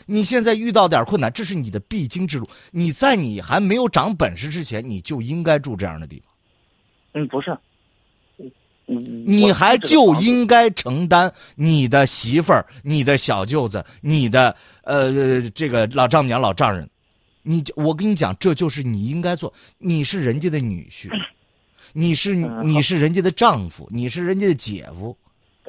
[0.10, 2.50] 你现在遇到点困难，这是你的必经之路。
[2.72, 6.34] 你在你还没有长本事之前，你就应该住这样的地方。
[7.14, 7.56] 嗯，不是，
[8.88, 16.90] 你还就应该承担你的媳妇儿、你的小舅子、你的呃这个老丈母娘、老丈人，
[17.44, 19.54] 你我跟你讲，这就是你应该做。
[19.78, 21.10] 你是人家的女婿，
[21.94, 25.16] 你是嗯你是人家的丈夫，你是人家的姐夫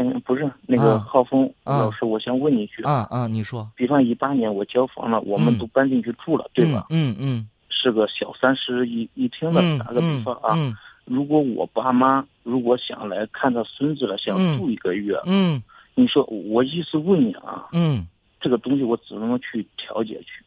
[0.03, 3.27] 嗯，不是那个啊浩峰啊老师，我想问你一句，啊啊！
[3.27, 6.87] 你说比方一八年我交房了，我们嗯都搬进去住了，对吧？
[6.89, 15.63] 嗯嗯是个小三室一一厅的，嗯打个比嗯方啊，嗯如果我爸妈如果想来看他孙子了，想嗯住一个月，嗯
[15.95, 18.07] 你说我意思问你啊，嗯，
[18.41, 20.43] 这个东西我只能去调解去。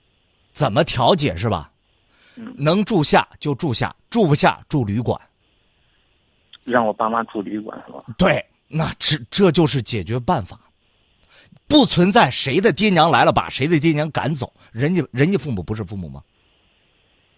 [0.51, 1.69] 怎么调解是吧？
[2.37, 5.19] 嗯能住下就住下，住不下住旅馆。
[6.63, 8.03] 让我爸妈住旅馆是吧？
[8.17, 8.43] 对，
[8.75, 10.59] 那这这就是解决办法，
[11.67, 16.23] 不存在谁的爹娘来了把谁的爹娘赶走，人家人家父母不是父母吗？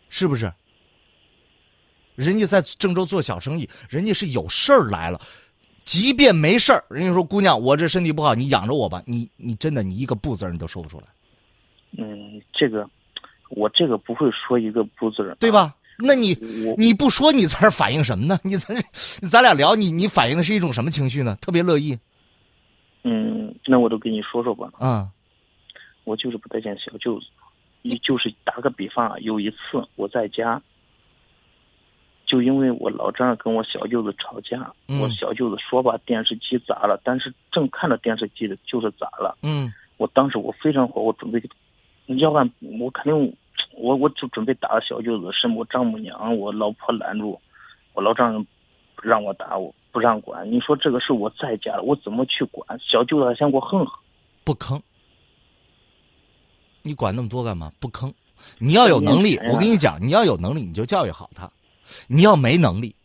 [0.10, 0.52] 是不是？
[2.15, 5.19] 人家在郑州做小生意，人家是有事儿来了，
[5.84, 11.08] 即便没事儿，人家说姑娘，我这身体不好，你养着我吧，你你真的你一个不字儿你都说不出来，
[11.98, 12.89] 嗯，这个
[13.50, 15.52] 我这个不会说一个不字儿，对？
[15.52, 15.76] 吧？
[15.97, 16.38] 那你
[16.77, 18.39] 你不说你在这儿反映什么呢？
[18.43, 21.38] 你在这咱俩聊，你你反映的是一种什么情绪呢？
[21.41, 21.97] 特别乐意
[23.03, 25.08] 嗯，那我都跟你说说吧，啊、
[26.03, 27.27] 我就是不待见小舅子，
[27.81, 29.58] 你就是打个比方啊，有一次
[29.95, 30.62] 我在家，
[32.25, 41.41] 就因为我老丈人跟我小舅子吵架，嗯我小舅子说把电视机砸了，但是正看着电视机的就是砸了，嗯我当时我非常火，我准备，
[42.17, 43.36] 要不然我肯定，
[43.76, 47.39] 我我就准备打小舅子，是我丈母娘，我老婆拦住，
[47.94, 48.48] 我老丈人
[49.02, 52.80] 让我打我不让管，你说这个事我在家了，我怎么去管？
[52.80, 54.00] 小舅子还想给我横横。
[54.44, 54.82] 不吭。
[56.82, 57.72] 你管那么多干嘛？
[57.80, 58.13] 不吭。
[58.60, 61.48] 你要有能力，我跟你讲，你要有能力，你就教育好他；
[62.08, 62.96] 你要没能力，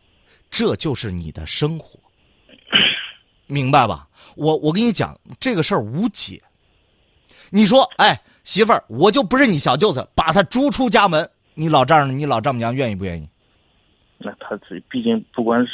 [0.50, 1.98] 这就是你的生活，
[3.46, 4.06] 明白吧？
[4.36, 6.42] 我我跟你讲，这个事儿无解。
[7.48, 13.28] 你说，哎，媳妇儿，我就不是你小舅子，把他逐出家门，你老丈人、你老丈母娘愿意不愿意？
[14.18, 15.70] 那他自己毕竟不管是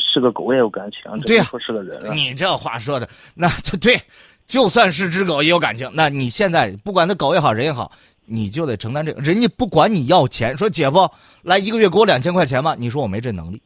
[0.00, 2.12] 是个狗也有感情，对呀这说是个人啊。
[2.12, 4.00] 你这话说的，那就对，
[4.46, 5.90] 就算是只狗也有感情。
[5.94, 7.92] 那你现在不管他狗也好，人也好，
[8.24, 9.20] 你就得承担这个。
[9.20, 11.08] 人家不管你要钱，说姐夫
[11.42, 13.62] 来一个月给我两千块钱吧，你说我没这能力，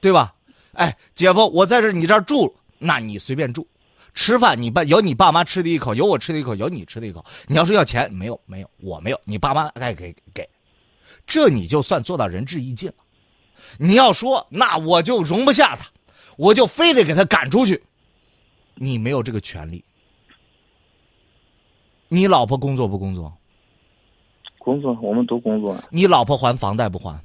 [0.00, 0.32] 对吧？
[0.74, 3.66] 哎，姐夫，我在这你这儿住，那你随便住，
[4.16, 7.24] 吃饭你爸有你爸妈吃的一口，有我吃的一口，有你吃的一口。
[7.46, 10.48] 你要是要钱，没有没有，我没有，你爸妈爱给给，
[11.26, 12.94] 这你就算做到仁至义尽了。
[13.78, 15.86] 你要说那我就容不下他，
[16.36, 17.84] 我就非得给他赶出去，
[18.74, 19.84] 你没有这个权利。
[22.08, 23.36] 你老婆工作不工作？
[24.58, 27.22] 工作我们都工作，你老婆还房贷不还？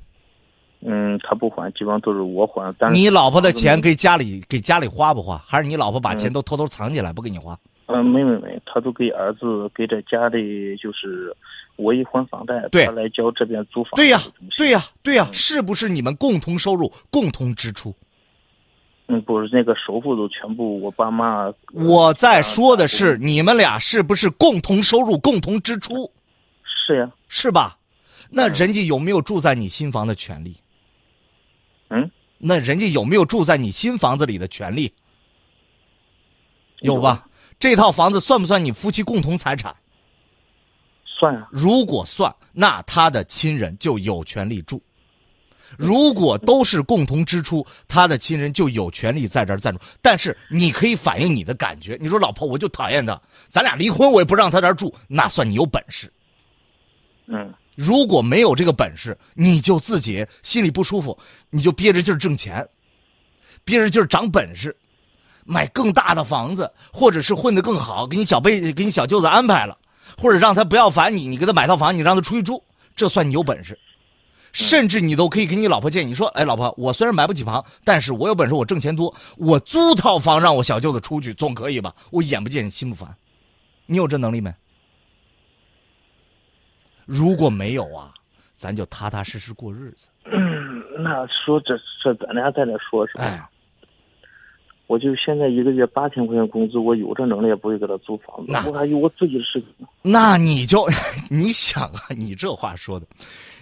[0.84, 2.74] 嗯，他不还，基本上都是我还。
[2.80, 5.38] 但是你老婆的钱给家里给家里花不花？
[5.46, 7.58] 还是你老婆把钱都偷偷藏起来不给你花？
[7.86, 11.36] 嗯，没没没，他都给儿子给这家里就是
[11.76, 13.92] 我一还房贷，他来交这边租房。
[13.96, 14.20] 对呀、
[14.58, 17.94] 对呀、呀、对呀、是不是你们共同收入、共同支出？
[19.08, 21.54] 嗯，不是那个首付都全部我爸妈。
[21.74, 26.10] 我在说的是你们俩是不是共同收入、共同支出？
[26.88, 27.78] 是呀，是吧？
[28.30, 30.52] 那人家有没有住在你新房的权利？
[30.52, 30.56] 嗯，
[32.38, 34.92] 那人家有没有住在你新房子里的权利？
[36.80, 37.28] 有吧？
[37.60, 39.76] 这套房子算不算你夫妻共同财产？
[41.06, 44.80] 算啊、如果算，那他的亲人就有权利住；
[45.78, 49.80] 如果都是共同支出，他的亲人就有权利在这儿暂住。
[50.02, 56.12] 但是你可以反映你的感觉，你说老婆我就讨厌他，咱俩离婚我也不让他这儿住，那算你有本事。
[57.28, 61.18] 嗯，如果没有这个本事，你就自己心里不舒服，
[61.50, 62.68] 你就憋着劲儿挣钱，
[63.66, 64.76] 憋着劲儿长本事，
[65.46, 69.76] 买更大的房子，或者是混得更好，给你小辈给你小舅子安排了，
[70.16, 72.64] 或者让他不要烦你，你给他买套房，你让他出去住，
[72.96, 73.80] 这算你有本事。
[74.54, 81.96] 甚至你都可以给你老婆建议说：“哎，老婆，我虽然买不起房，但是我有本事，我挣钱多，我租套房让我小舅子出去，总可以吧？
[82.12, 83.16] 我眼不见心不烦，
[83.86, 84.54] 你有这能力没？
[87.06, 88.14] 如果没有啊，
[88.54, 90.08] 咱就踏踏实实过日子。
[90.26, 93.24] 嗯，那说这这咱俩在那说什么？
[93.24, 93.42] 哎，
[94.88, 99.88] 我就现在一个月八千块钱工资，我有这能力也不会给他租房子，那我还有我自己的事情。
[100.02, 100.88] 那你就
[101.30, 103.06] 你想啊，你这话说的，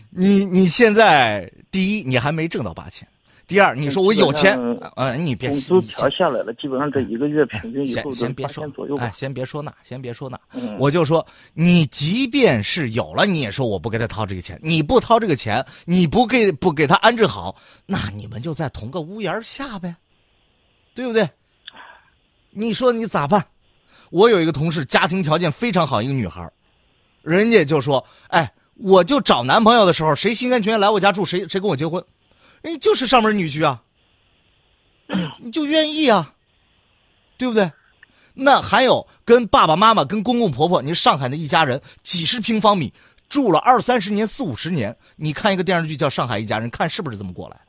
[0.10, 3.08] 你你现在第一你还没挣到八千，
[3.50, 9.12] 第二你说我有钱基本上，呃，你别工资你调下来了，基本上这一个月平均以先先别说八千左右，吧哎，。
[9.12, 17.56] 先别说那，先别说那，嗯我就说，你即便是有了，你也说我不给他掏这个钱，你不掏这个钱，你不给不给他安置好，
[17.88, 19.96] 那你们就在同个屋檐下呗，
[20.94, 21.28] 对不对？
[22.52, 23.44] 你说你咋办？
[24.12, 26.48] 我有一个同事，家庭条件非常好，一个女孩，
[27.24, 32.04] 人家就说，哎，我就找男朋友的时候，谁心甘情愿来我家住，谁谁跟我结婚，
[32.62, 33.84] 人家就是上门女婿啊，
[35.08, 36.34] 你你就愿意啊，
[37.38, 37.72] 对不对？
[38.34, 42.93] 那还有跟爸爸妈妈、跟公公婆婆，你上海的一家人，几十平方米
[43.28, 47.62] 住了二三十年、四五十年，你看一个电视剧叫《上海一家人》，看是不是这么过来的？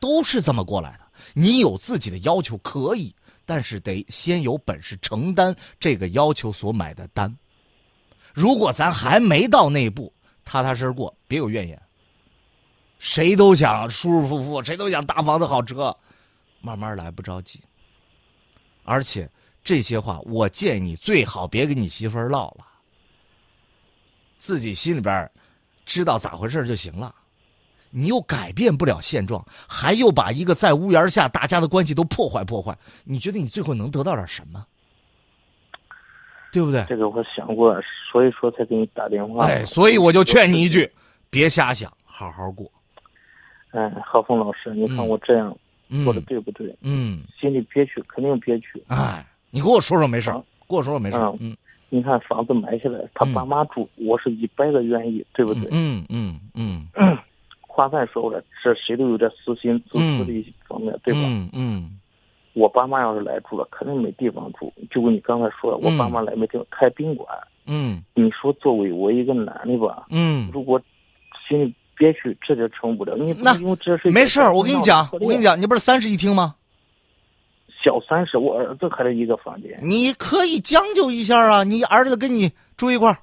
[0.00, 1.00] 都是这么过来的。
[1.34, 7.36] 你有自己的要求可以，但是得先有本事承担这个要求所买的单。
[8.32, 10.10] 如果咱还没到那一步，
[10.44, 11.80] 踏踏实实过，别有怨言。
[13.00, 15.96] 谁都想舒舒服服，谁都想大房子好车，
[16.60, 17.58] 慢慢来，不着急。
[18.84, 19.28] 而且
[19.64, 22.66] 这些话，我建议你最好别跟你媳妇儿唠了，
[24.36, 25.28] 自己心里边
[25.86, 27.14] 知道咋回事就行了。
[27.88, 34.64] 你又改变不了现状，还又把一个在屋檐下大家的关系都破坏破坏，你觉得你最后能得到点什么？
[36.52, 36.84] 对不对？
[36.86, 37.74] 这个我想过，
[38.12, 39.46] 所以说才给你打电话。
[39.46, 40.92] 哎，所以我就劝你一句，
[41.30, 42.70] 别瞎想，好好过。
[43.72, 45.56] 哎，何峰老师，你看嗯我这样
[45.88, 46.74] 嗯做的对不对？
[46.82, 48.82] 嗯，心里憋屈，肯定憋屈。
[48.88, 51.30] 哎，你给我说说没事儿好，跟我说说没事儿。
[51.32, 51.56] 嗯嗯
[51.92, 55.68] 你看房子买下来，他嗯爸妈住，我是一百个愿意，对不对？
[55.72, 56.86] 嗯嗯嗯
[57.66, 61.20] 话再说回来，这谁都有点私心、自私的一方面，对吧？
[61.24, 61.98] 嗯嗯
[62.52, 64.72] 我爸妈要是来住了，肯定没地方住。
[64.90, 67.26] 就跟你刚才说的，我嗯爸妈来没地方开宾馆。
[67.66, 70.80] 嗯你说作为我一个男的吧，嗯，如果
[71.48, 73.14] 心里憋屈，这就成不了。
[73.14, 73.52] 你不那
[74.10, 76.54] 没事儿，我跟你讲，我跟你，讲，你不是三室一厅吗？
[77.84, 79.78] 小三室，我儿子还是一个房间。
[79.82, 83.18] 你可以将就一下啊，你儿子跟你住一块儿，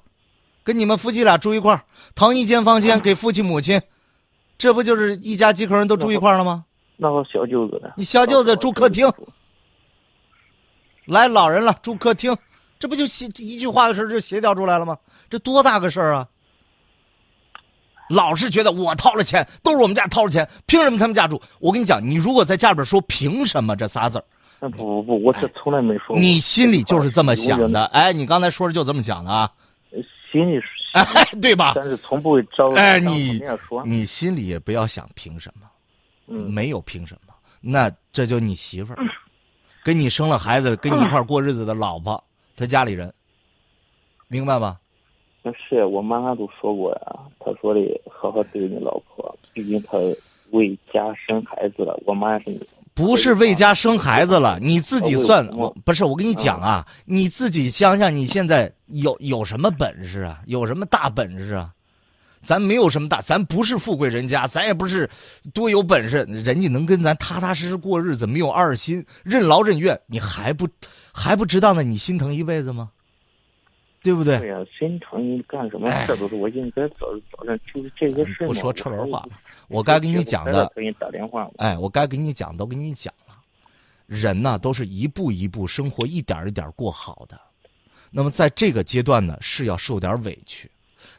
[0.62, 1.82] 跟你们夫妻俩住一块儿，
[2.14, 3.82] 腾一间房间给父亲母亲，
[4.56, 6.64] 这不就是一家几口人都住一块儿了吗？
[6.96, 7.90] 那我小舅子呢？
[7.96, 9.10] 你小舅子住客厅，
[11.04, 12.36] 来老人了住客厅，
[12.78, 14.96] 这不就协一句话的事儿就协调出来了吗？
[15.28, 16.28] 这多大个事儿啊！
[18.08, 21.40] 老是觉得我掏了钱，都是我们家掏了钱，凭什么他们家住？
[21.60, 24.24] 我跟你讲，你如果在家里边说凭什么这仨字儿，
[24.60, 26.18] 那不不不，我这从来没说过。
[26.18, 27.84] 你心里就是这么想的。
[27.86, 29.50] 哎，你刚才说的就这么想的啊，
[30.32, 30.60] 心里
[30.94, 31.04] 哎，
[31.40, 31.72] 对吧？
[31.76, 32.70] 但是从不会招。
[32.72, 33.40] 哎，你，
[33.84, 35.66] 你心里也不要想凭什么，
[36.28, 38.98] 嗯，没有凭什么，那这就你媳妇儿，
[39.84, 42.22] 跟你生了孩子，跟你一块过日子的老婆，
[42.56, 43.12] 她家里人，
[44.28, 44.76] 明白吧？
[45.42, 49.96] 那是我妈妈都说过呀，她说的好好对你老婆，毕竟她
[50.50, 51.98] 为家生孩子了。
[52.06, 60.40] 我妈也是，不是为家生孩子了，你自己算，我我不是我跟你讲啊，你自己想想，你现在有有什么本事啊？
[60.46, 61.70] 有什么大本事啊？
[62.40, 65.08] 咱没有什么大，咱不是富贵人家，咱也不是
[65.52, 70.68] 多有本事，人家能跟咱踏踏实实过日子，没有二心，任劳任怨，你还不
[71.12, 71.82] 还不值当的？
[71.82, 72.90] 你心疼一辈子吗？
[74.08, 74.38] 对不对？
[74.38, 78.46] 对呀，心疼你干什么哎事都是我应该早早上就是这个事嘛。
[78.46, 79.22] 不说车轮话
[79.68, 81.46] 我该给你讲的，给你打电话。
[81.58, 83.36] 哎，我该给你讲都给你讲了。
[84.06, 87.38] 人呢，都是一步一步生活，一点一点过好的。
[88.10, 90.70] 那么在这个阶段呢，是要受点委屈。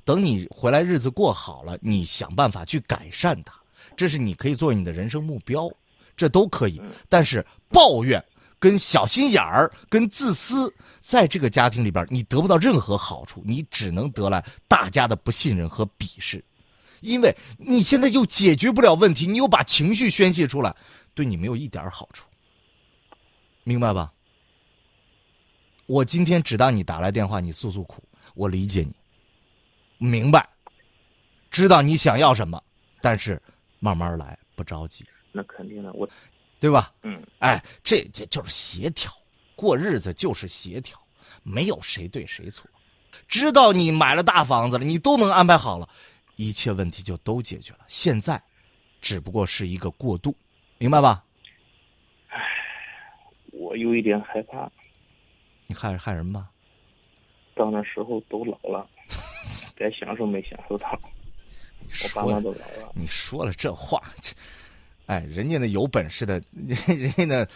[0.04, 3.54] 等你回来日子过好了，你想办法去改善它，
[3.96, 5.72] 这是你可以作为你的人生目标，
[6.18, 6.82] 这都可以。
[7.08, 8.24] 但是抱怨、
[8.60, 16.44] 跟小心眼儿、跟自私，在这个家庭里边，你得不到任何好处，你只能得来大家的不信任和鄙视。
[17.02, 20.76] 因为你现在又解决不了问题，你又把情绪宣泄出来，
[21.14, 22.28] 对你没有一点好处，
[23.64, 24.12] 明白吧？
[25.86, 28.04] 我今天只当你打来电话，你诉诉苦，
[28.36, 28.94] 我理解你，
[30.06, 30.48] 明白，
[31.50, 32.62] 知道你想要什么，
[33.02, 33.42] 但是
[33.80, 36.08] 慢慢来，不着急，那肯定的，我
[36.60, 36.94] 对吧？
[37.04, 39.12] 嗯，哎，这这就是协调，
[39.56, 41.00] 过日子就是协调，
[41.44, 42.70] 没有谁对谁错。
[43.28, 45.88] 知道你买了大房子了，你都能安排好了，
[46.36, 47.80] 一切问题就都解决了。
[47.88, 48.42] 现在，
[49.02, 50.36] 只不过是一个过渡，
[50.78, 51.24] 明白吧？
[53.52, 54.72] 我有一点害怕，
[55.68, 56.50] 你害害人吧？
[57.56, 58.88] 到那时候都老了，
[59.76, 60.98] 该享受没享受到，
[62.04, 62.92] 我爸妈都老了。
[62.96, 64.34] 你说了这话，这，
[65.10, 66.40] 哎，人家那有本事的，
[66.86, 67.48] 人家那，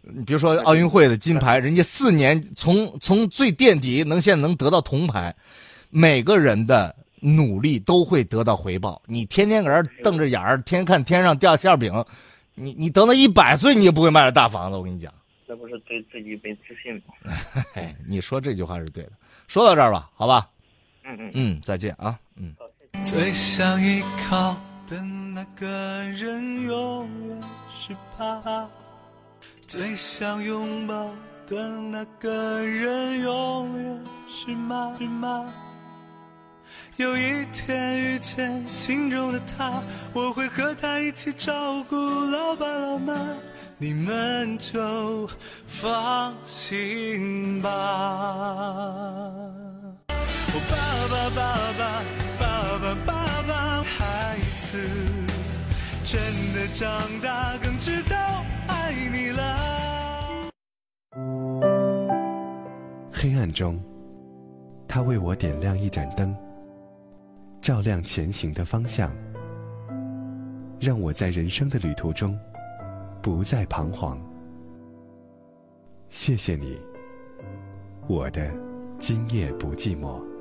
[0.00, 5.32] 你比如说奥运会的金牌，人家四年从从最垫底能现在能得到铜牌，
[5.88, 9.00] 每个人的努力都会得到回报。
[9.06, 12.04] 你天天搁这儿瞪着眼儿，天天看天上掉馅饼，
[12.56, 14.76] 你你等到一百岁，你也不会卖了大房子。
[14.76, 15.14] 我跟你讲，
[15.46, 17.32] 这不是对自己没自信吗？
[17.74, 19.12] 哎，你说这句话是对的。
[19.46, 20.50] 说到这儿吧，好吧，
[21.04, 22.52] 嗯嗯，嗯，再见啊，嗯。
[23.04, 27.42] 最想依靠的那个人永远
[27.76, 28.68] 是爸，
[29.66, 31.10] 最想拥抱
[31.46, 35.44] 的那个人永远是妈是妈。
[36.96, 39.82] 有一天遇见心中的他，
[40.12, 43.12] 我会和他一起照顾老爸老妈，
[43.78, 45.28] 你们就
[45.66, 47.70] 放心吧。
[50.48, 50.76] 我爸
[51.10, 51.42] 爸爸
[51.76, 52.02] 爸
[52.38, 54.38] 爸爸爸爸，孩
[56.04, 56.20] 真
[56.54, 56.88] 的长
[57.20, 58.16] 大更知道
[58.68, 60.50] 爱你了。
[63.12, 63.80] 黑暗中，
[64.86, 66.36] 他为我点亮一盏灯，
[67.60, 69.10] 照亮前行的方向，
[70.78, 72.38] 让我在人生的旅途中
[73.20, 74.16] 不再彷徨。
[76.08, 76.78] 谢谢你，
[78.06, 78.48] 我的
[78.98, 80.35] 今夜不寂寞。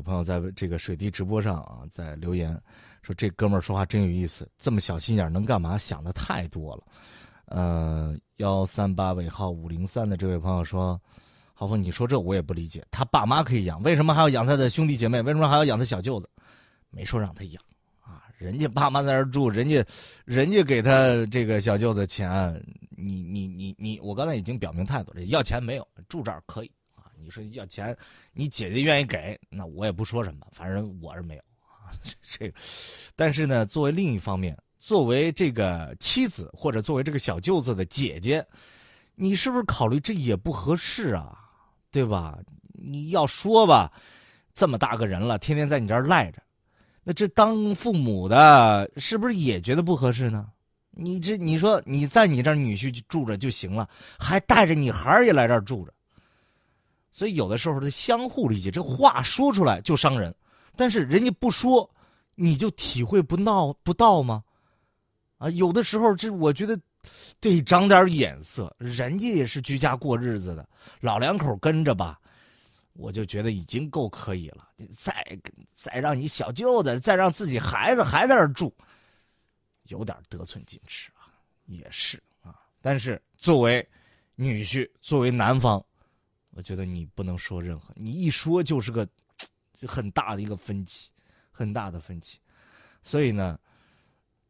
[0.00, 2.58] 有朋友在这个水滴直播上啊，在留言
[3.02, 5.76] 说这哥们儿说话真有意思，这么小心眼能干嘛？
[5.76, 6.82] 想的太多了。
[7.44, 10.98] 呃，幺三八尾号五零三的这位朋友说
[11.52, 15.20] ：“浩峰，你说这我也不理解，他爸妈可以养，为什么还要养他的兄弟姐妹？
[15.20, 16.26] 为什么还要养他小舅子？
[16.90, 17.62] 没说让他养
[18.00, 19.84] 啊，人家爸妈在这住，人家
[20.24, 22.30] 人家给他这个小舅子钱，
[22.96, 26.70] 你你你你，我刚才已经表明态度了，要钱没有，住这儿可以。”
[27.22, 27.96] 你说要钱，
[28.32, 31.92] 你姐姐愿意给，那我也不说什么，反正我是没有啊。
[32.22, 32.54] 这个，
[33.14, 38.44] 但是呢，作为另一方面，作为这个妻子或者作为这个小舅子的姐姐，
[39.14, 41.36] 你是不是考虑这也不合适啊？
[41.90, 42.38] 对吧？
[42.72, 43.92] 你要说吧，
[44.54, 46.40] 这么大个人了，天天在你这儿赖着，
[47.02, 50.48] 那这当父母的，是不是也觉得不合适呢？
[50.92, 55.92] 你这你说你在你这儿女婿住着就行了，还带着你孩儿也来这儿住着。
[57.12, 60.34] 所以有的时候得相互理解，这话说出来就伤人，
[60.76, 61.88] 但是人家不说，
[62.36, 64.44] 你就体会不到不到吗？
[65.38, 66.78] 啊，有的时候这我觉得
[67.40, 70.68] 得长点眼色，人家也是居家过日子的，
[71.00, 72.20] 老两口跟着吧，
[72.92, 74.68] 我就觉得已经够可以了。
[74.96, 75.12] 再
[75.74, 78.72] 再让你小舅子，再让自己孩子还在那儿住，
[79.84, 81.26] 有点得寸进尺啊，
[81.66, 82.54] 也是啊。
[82.80, 83.86] 但是作为
[84.36, 85.84] 女婿，作为男方。
[86.50, 89.08] 我觉得你不能说任何，你一说就是个
[89.72, 91.10] 就很大的一个分歧，
[91.50, 92.38] 很大的分歧。
[93.02, 93.58] 所以呢，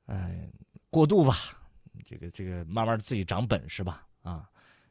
[0.06, 0.50] 哎，
[0.88, 1.36] 过渡吧，
[2.04, 4.48] 这个这个慢慢自己长本事吧，啊，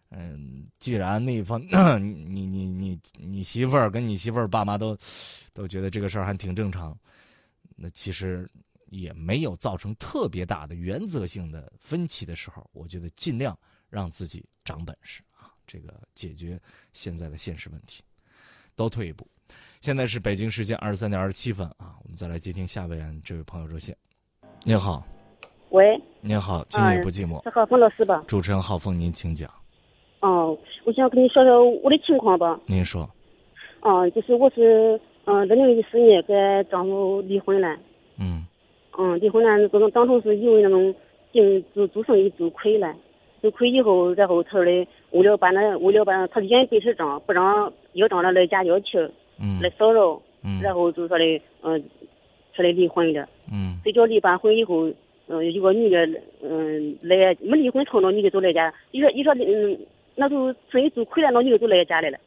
[0.09, 1.59] 嗯，既然那一方
[1.99, 4.97] 你你你你媳妇儿跟你媳妇儿爸妈都
[5.51, 6.97] 都觉得这个事儿还挺正常，
[7.75, 8.49] 那其实
[8.87, 13.57] 也没有造成特别大的原则性的分歧的时候，我觉得尽量
[13.89, 15.21] 让自己长本事。
[15.71, 16.59] 这个解决
[16.93, 18.01] 现在的现实问题，
[18.75, 19.27] 都退一步。
[19.81, 23.95] 现在是北京时间二十三点二十七分啊，我们再来接听下边这位朋友热线。
[24.63, 25.03] 您好，
[25.69, 28.23] 喂，您好，今夜不寂寞，是浩峰老师吧？
[28.27, 29.47] 主持人浩峰，您请讲。
[30.21, 32.59] 哦，我想跟你说说我的情况吧。
[32.65, 33.07] 您说。
[33.81, 37.77] 嗯，就是我是嗯，二零一四年跟丈夫离婚了。
[38.17, 38.45] 嗯。
[38.97, 40.93] 嗯，离婚了，当初是因为那种
[41.31, 42.93] 经做做生意做亏了。
[43.41, 48.99] 做亏以后，然后他说的为了把那为了把他眼对着账，不让要账的来家要求，
[49.39, 51.25] 嗯，来骚扰，嗯，然后就说的
[51.63, 51.83] 嗯，
[52.53, 54.87] 说的离婚的，嗯，这叫离完婚以后，
[55.27, 59.79] 嗯，有个女的，嗯，来没离婚成那女的就来家，一说一说嗯，
[60.15, 62.17] 那时候生意做亏了，那女的就来家来了，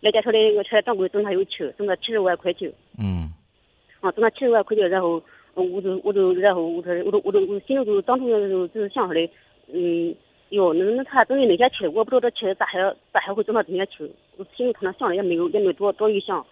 [0.00, 3.30] 来家说的我车掌柜挣他有钱，挣他七十万块钱，嗯，
[4.00, 5.22] 啊，挣他七十万块钱，然后
[5.54, 9.30] 我就我就然后我说我都我都我心里就当初就就是想说的，
[9.72, 10.12] 嗯。
[10.50, 12.78] 哟，那那他等于那些钱，我不知道这钱咋还
[13.12, 14.10] 咋还会挣到这些去？
[14.36, 16.44] 我心里可能想了也没有也没多多余想。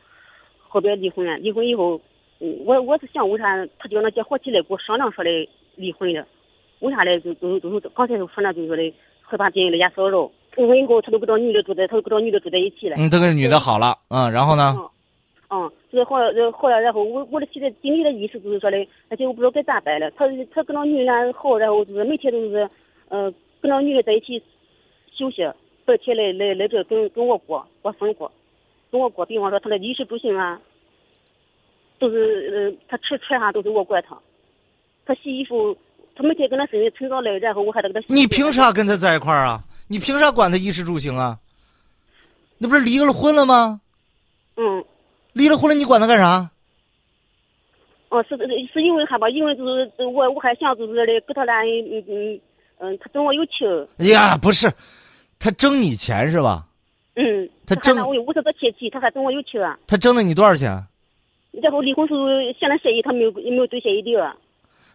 [0.68, 1.98] 后边离婚了，离婚以后，
[2.40, 5.30] 嗯，我我是想为啥他叫那些伙计来给我商量说的
[5.76, 6.26] 离婚的？
[6.80, 7.18] 为啥嘞？
[7.20, 10.30] 就就就是刚才就说那就说的害怕别人来家骚扰。
[10.56, 12.96] 离婚以后，他都不找女的住在，他都不找女的住在一起了。
[12.98, 14.76] 嗯，这个女的好了，嗯，然后呢？
[15.48, 18.76] 嗯，就是后来后来，然后我我的现在经历的意思就是说的，
[19.08, 20.10] 而且我不知道该咋办了。
[20.10, 22.68] 他他跟那女的好，然后就是每天都是，
[23.08, 23.32] 嗯。
[23.66, 24.40] 跟那女的在一起
[25.12, 25.42] 休息，
[25.84, 28.30] 白天来来来这跟跟我过过生活，
[28.92, 29.26] 跟我过。
[29.26, 30.60] 比方说他的衣食住行啊，
[31.98, 34.16] 都是呃，他吃穿啥都是我管他，
[35.04, 35.76] 他洗衣服，
[36.14, 38.06] 他每天跟他身上趁早来，然后我还得给他。
[38.06, 38.52] 你凭？
[38.52, 39.60] 啥跟他在一块儿啊？
[39.88, 41.36] 你凭啥管他衣食住行啊？
[42.58, 43.80] 那不是离了婚了吗？
[44.56, 44.84] 嗯，
[45.32, 46.48] 离了婚了，你管他干啥？
[48.10, 48.36] 哦，是
[48.72, 49.28] 是因为啥吧？
[49.28, 52.40] 因为就是呃我我还想就是的给他俩嗯嗯
[52.78, 53.66] 嗯，他挣我有钱，
[53.98, 54.70] 哎呀，不是，
[55.38, 56.66] 他挣你钱是吧？
[57.14, 59.78] 嗯，他还挣拿我有五十多千起，他还挣我有钱啊。
[59.86, 60.84] 他挣了你多少钱？
[61.62, 62.26] 然后离婚时候
[62.58, 64.36] 写了协议，他没有也没有兑协议的啊。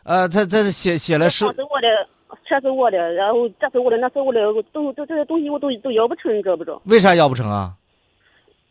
[0.04, 1.88] 呃，他他写写了是房子我的，
[2.48, 6.80] 车是我的，然后这是我的，那是我的，都都这些东西我都都要不成，你知不知道？
[6.86, 7.74] 为啥要不成啊？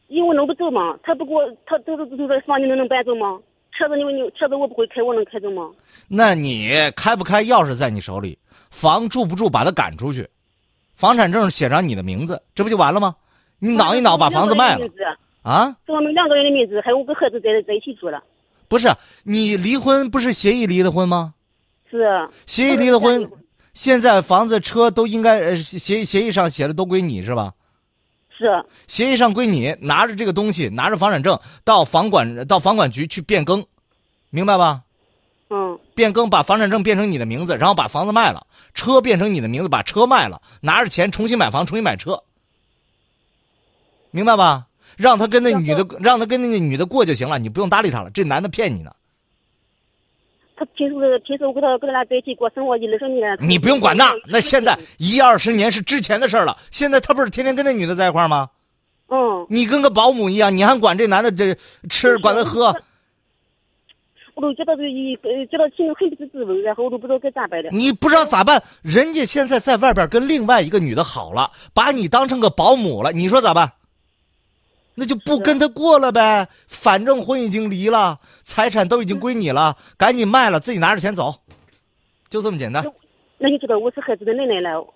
[0.07, 3.41] 因为我弄不走嘛，他不给我，他都都都说房你能能搬走吗？
[3.81, 5.71] 车子你你车子我不会开，我能开走吗？
[6.07, 8.39] 那你开不开钥匙在你手里，
[8.71, 10.29] 房住不住把他赶出去，
[10.95, 13.17] 房产证写上你的名字，这不就完了吗？
[13.59, 14.87] 你挠一挠把房子卖了
[15.41, 15.75] 啊？
[15.87, 18.23] 是我们两个人的名字，还有我跟孩子在在一起住了。
[18.69, 18.89] 不是，
[19.23, 21.33] 你离婚不是协议离的婚吗？
[21.91, 22.29] 是啊。
[22.47, 23.31] 协议离的婚，
[23.73, 27.55] 现在房子车都应该呃协协议上写的都归你是吧？
[28.29, 28.45] 是。
[28.47, 33.65] 啊协议上归你，拿着这个东西，拿着房产证到房管到房管局去变更，
[34.31, 34.83] 明白吧？
[35.51, 35.79] 嗯。
[35.95, 42.23] 变更把房产证变成你的名字，然后把房子卖了，车变成你的名字，把车卖了，拿着钱重新买房，重新买车，
[44.11, 44.67] 明白吧？
[44.97, 48.11] 让他跟那女的，让他跟那个女的过就行了，你不用搭理他了。
[48.11, 48.93] 这男的骗你呢，
[50.57, 53.37] 他平时平时我跟他跟他俩在一起过生活一二十年。
[53.41, 54.13] 你不用管那。
[54.27, 58.49] 那现在一二十年是之前的事儿了，现在他不是天天跟那女的在一块儿吗？
[59.09, 59.47] 嗯。
[59.51, 61.57] 你跟个保姆一样，你还管这男的这
[61.89, 62.75] 吃，管他喝。
[64.41, 67.69] 我都觉得这一呃觉得心里很不是滋味，然后我都不知道该咋办了。
[67.73, 68.63] 你不知道咋办？
[68.81, 73.73] 人家现在在外边跟另外一个女的好了，把你当成个保姆了，你说咋办？
[74.95, 76.49] 那就不跟他过了呗。
[76.67, 81.35] 反正婚已经离了，财产都已经归你了，赶紧卖了，自己拿着钱走，
[82.31, 82.83] 就这么简单。
[83.37, 84.87] 那你知道我是孩子的奶奶了？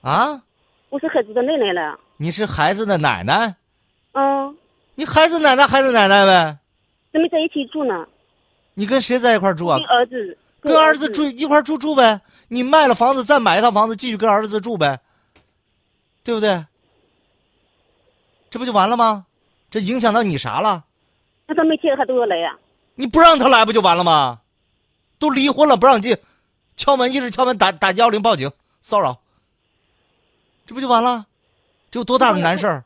[0.00, 0.42] 啊？
[0.88, 1.96] 我是孩子的奶奶了。
[2.16, 3.54] 你是孩子的奶奶？
[4.14, 4.56] 嗯。
[4.96, 6.58] 你孩子奶奶，孩子奶奶呗。
[7.12, 8.04] 咱们在一起住呢。
[8.78, 9.76] 你跟谁在一块住啊？
[9.76, 10.38] 跟儿子。
[10.60, 12.20] 跟儿子住一块住住呗。
[12.46, 15.00] 你卖了房子，再买一套房子，继续跟儿子住呗，
[16.22, 16.64] 对不对？
[18.50, 19.26] 这不就完了吗？
[19.68, 20.84] 这影响到你啥了？
[21.46, 22.58] 那他每天他都要来呀、啊。
[22.94, 24.40] 你不让他来不就完了吗？
[25.18, 26.16] 都离婚了不让进，
[26.76, 28.50] 敲门一直敲门打打幺零报警
[28.80, 29.18] 骚扰，
[30.66, 31.26] 这不就完了？
[31.90, 32.84] 这有多大的难事儿？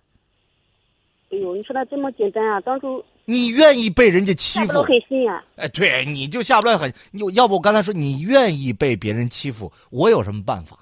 [1.31, 2.61] 哎呦，你说他这么简单啊？
[2.63, 4.67] 当初你愿意被人家欺负？
[4.67, 6.93] 下不了狠心呀、哎，对，你就下不了狠。
[7.11, 10.79] 你要不我刚才说你愿意被别人欺负，我有什么办法？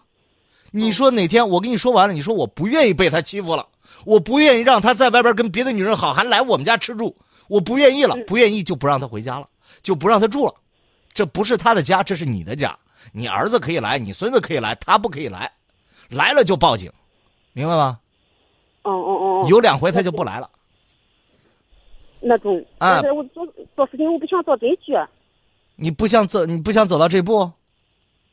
[0.71, 3.67] 你说哪天我跟你说完了，你说我不愿意被他欺负了，
[4.05, 7.17] 我不愿意让他在外边跟别的女人好，还来我们家吃住，
[7.49, 9.49] 我不愿意了，不愿意就不让他回家了，
[9.83, 10.55] 就不让他住了。
[11.13, 12.77] 这不是他的家，这是你的家。
[13.13, 15.51] 你儿子可以来，你孙子可以来，他不可以来，
[16.09, 16.91] 来了就报警，
[17.53, 17.99] 明白吗？
[18.83, 19.47] 哦哦哦。
[19.49, 20.49] 有两回他就不来了。
[22.21, 24.93] 那种啊，我做做事情我不想做悲剧。
[25.77, 27.51] 你不想走，你不想走到这步？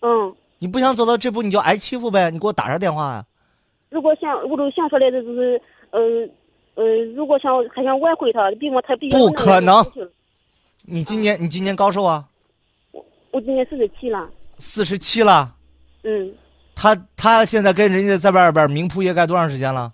[0.02, 0.36] 嗯。
[0.60, 2.32] 你不想走到这步，你就挨欺负呗。
[2.32, 3.26] 你给我打啥电话呀、啊？
[3.90, 5.62] 如果想，我都想说的就是，
[5.92, 6.00] 呃
[6.76, 6.84] 呃，
[7.16, 9.86] 如果想还想挽回他，比方他比较不可能。
[10.82, 12.26] 你今年你今年高寿啊？
[12.92, 14.30] 我我今年四十七了。
[14.58, 15.54] 四十七了。
[16.04, 16.34] 嗯。
[16.76, 19.94] 他他现在跟人家在外边名铺业盖多长时间了？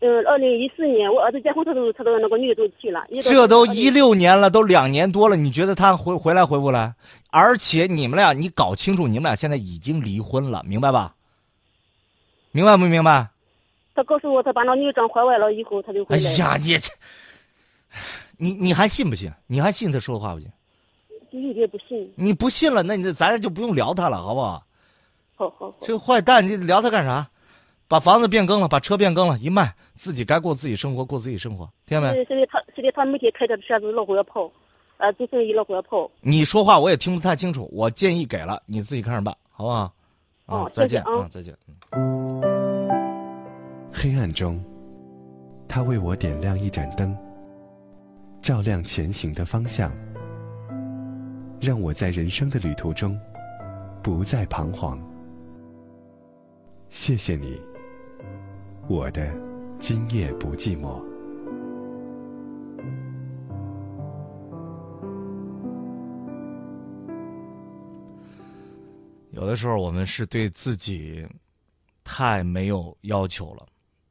[0.00, 3.04] 嗯，二零一四年我儿子结婚，他都他都那个女的都去了。
[3.22, 6.94] 这都一六年了，都两年多了，你觉得他回回来回不来？
[7.30, 11.14] 而且你们俩，你搞清楚，你们俩现在已经离婚了，明白吧？
[12.52, 13.28] 明白不明白？
[13.94, 16.22] 他告诉我，他把那女的整怀外了以后，他就回来。
[16.22, 16.92] 哎呀，你这，
[18.36, 19.32] 你你还信不信？
[19.48, 20.48] 你还信他说的话不信？
[21.32, 22.10] 就有点不信。
[22.14, 24.62] 你不信了，那你咱就不用聊他了，好不好？
[25.34, 25.76] 好好好。
[25.82, 27.28] 这个坏蛋，你聊他干啥？
[27.88, 32.24] 把房子变更了，把车变更了，一卖，自己该过自己生活，过自己生活，听见没？
[32.26, 34.44] 现在，他现在，他每天开着车子老回来跑，
[34.98, 36.10] 啊，做生意老回来跑。
[36.20, 39.92] 你说话我也听不太清楚，我建议给了，你自己看着办，好不好？
[40.44, 41.56] 哦，再见啊，再见。
[43.90, 44.62] 黑暗中，
[45.66, 47.16] 他为我点亮一盏灯，
[48.42, 49.90] 照亮前行的方向，
[51.58, 53.18] 让我在人生的旅途中
[54.02, 55.00] 不再彷徨。
[56.90, 57.58] 谢谢你。
[58.90, 59.30] 我的
[59.78, 60.98] 今夜不寂寞。
[69.30, 71.26] 有的时候我们是对自己
[72.02, 73.66] 太没有要求了，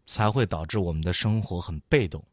[0.05, 2.23] 才会导致我们的生活很被动。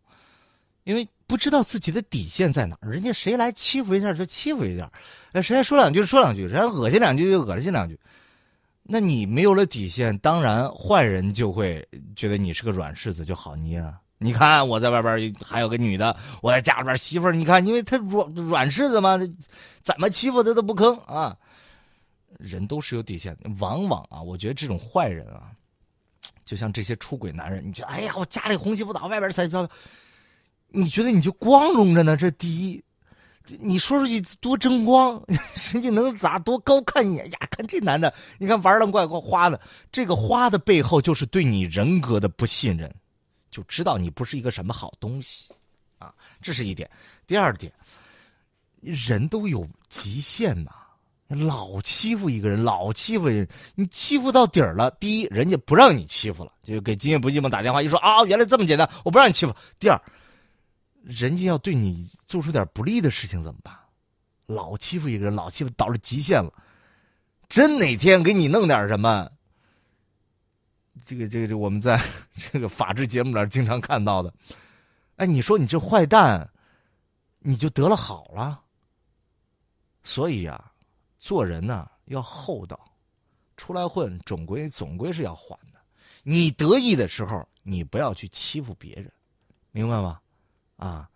[0.82, 4.92] 因为不知道自己的底线在哪儿，人家谁来欺负一下就欺负一下，
[5.32, 7.98] 呃，谁来说两句说两句，人家恶心两句就恶心两句。
[8.86, 13.98] 那你没有了底线，当然坏人就会觉得你是个软柿子，就好捏啊。
[14.18, 19.18] 你看我在外边还有个女的，我在家里边媳妇儿，你看，因为她软软柿子嘛，
[19.82, 21.34] 怎么欺负她都不吭啊。
[22.38, 25.50] 人都是有底线，往往啊，我觉得这种坏人啊，
[26.44, 29.74] 就像这些出轨男人，你觉得哎呀，我家里红旗不倒，外边彩飘飘，
[30.68, 32.18] 你觉得你就光荣着呢？
[32.18, 32.83] 这第一，
[33.60, 35.22] 你说出去多争光，
[35.72, 37.38] 人家能咋多高看一眼呀？
[37.50, 39.60] 看这男的，你看玩的怪怪花的，
[39.92, 42.92] 这个花的背后就是对你人格的不信任，
[43.50, 45.50] 就知道你不是一个什么好东西，
[45.98, 46.90] 啊，这是一点。
[47.26, 47.72] 第二点，
[48.80, 50.70] 人都有极限呐。
[51.28, 54.90] 老欺负一个人，老欺负人，你欺负到底儿了。
[54.92, 59.54] 第一，人家不让你欺负了，就给今夜不寂寞打电话，一说啊，原来这么简单，我不让你欺负。
[59.78, 60.00] 第二，
[61.04, 63.78] 人家要对你做出点不利的事情怎么办？
[64.46, 66.52] 老欺负一个人，老欺负到了极限了，
[67.48, 69.30] 真哪天给你弄点什么？
[71.04, 72.00] 这个这个这我们在
[72.52, 74.32] 这个法制节目里经常看到的，
[75.16, 76.50] 哎，你说你这坏蛋，
[77.38, 78.62] 你就得了好了。
[80.02, 80.70] 所以啊。
[81.16, 82.78] 做人呢要厚道，
[83.56, 85.80] 出来混总归总归是要还的。
[86.22, 89.10] 你得意的时候，你不要去欺负别人，
[89.70, 90.20] 明白吗？
[90.76, 91.08] 啊，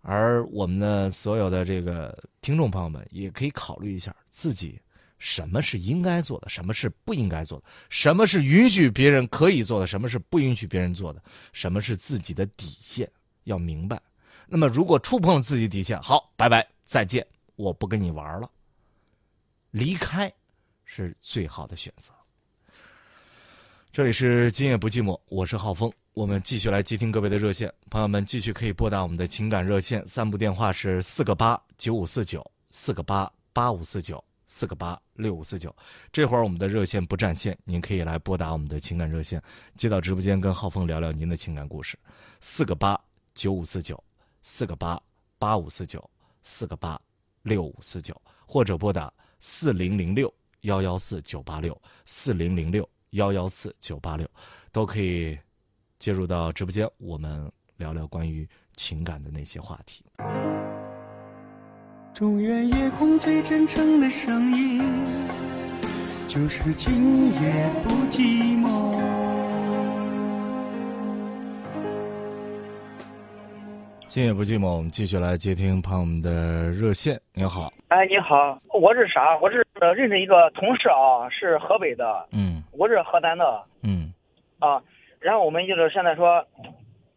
[0.00, 4.80] 而我们的所有的这个听众朋友们，也可以考虑一下自己
[5.18, 11.22] 什么是应该做的，什么是不应该做的，什么是允许别人可以做的，什么是不允许别人做的，
[11.52, 13.08] 什么是自己的底线，
[13.44, 14.00] 要明白。
[14.48, 17.26] 那么，如果触碰了自己底线，好，拜拜，再见，
[17.56, 18.50] 我不跟你玩了。
[19.70, 20.30] 离开
[20.84, 22.12] 是最好的选择。
[23.92, 25.90] 这里是今夜不寂寞，我是浩峰。
[26.14, 35.74] 我们继续来接听各位的热线，朋友们继续可以拨打我们的情感热线，三部电话是四个八九五四九，四个八八五四九，四个八六五四九。
[36.12, 39.42] 这会儿我们的热线不占线，您可以来拨打我们的情感热线，
[39.74, 41.98] 接到直播间跟浩峰聊聊您的情感故事。
[42.40, 43.00] 四个八
[43.34, 43.98] 九五四九，
[44.42, 45.00] 四个八
[45.38, 46.10] 八五四九，
[46.42, 47.00] 四个八
[47.40, 49.10] 六五四九，或者拨打。
[49.40, 54.28] 四零零六幺幺四九八六，四零零六幺幺四九八六，
[54.70, 55.36] 都可以
[56.02, 58.44] 接入到直播间，我们聊聊关于
[58.74, 60.04] 情感的那些话题。
[62.12, 64.82] 中原夜空最真诚的声音，
[66.26, 69.00] 就是今夜不寂寞。
[74.08, 77.20] 今夜不寂寞，我们继续来接听朋友们的热线。
[77.32, 79.38] 你好，哎，你好，我是啥？
[79.38, 84.12] 我是认识一个同事啊，是河北的，嗯，我是河南的，嗯，
[84.58, 84.82] 啊，
[85.22, 86.44] 然后我们就是现在说，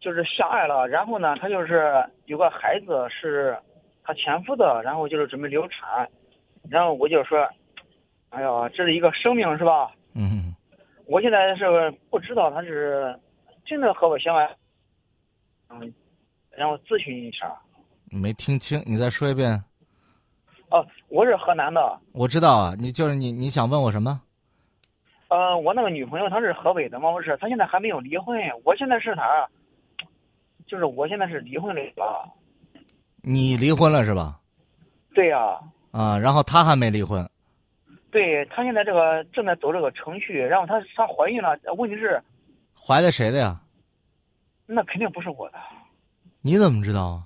[0.00, 3.56] 就是相爱了，然后呢，他就是有个孩子是
[4.04, 6.08] 他前夫的，然后就是准备流产，
[6.70, 7.46] 然后我就说，
[8.30, 9.90] 哎呀，这是一个生命是吧？
[10.14, 10.54] 嗯，
[11.06, 13.18] 我现在是不知道他是
[13.64, 14.48] 真的和我相爱，
[15.70, 15.92] 嗯。
[16.58, 17.54] 然后咨询一下，
[18.10, 19.62] 没听清，你再说一遍。
[20.70, 22.00] 哦，我是河南的。
[22.14, 24.22] 我知道啊，你就是你，你想问我什么？
[25.28, 28.38] 呃，我那个女朋友她是河北的嘛，不是，她现在还没有离婚。
[28.64, 29.48] 我现在是啥，
[30.66, 32.32] 就是我现在是离婚了。
[33.22, 34.40] 你离婚了是吧？
[35.14, 35.58] 对呀。
[35.90, 37.28] 啊，然后她还没离婚。
[38.10, 42.22] 对她现在这个正在走这个程序，然后她她怀孕了，问题是。
[42.74, 43.60] 怀的谁的呀？
[44.66, 45.58] 那肯定不是我的。
[46.40, 47.22] 你怎么知道啊？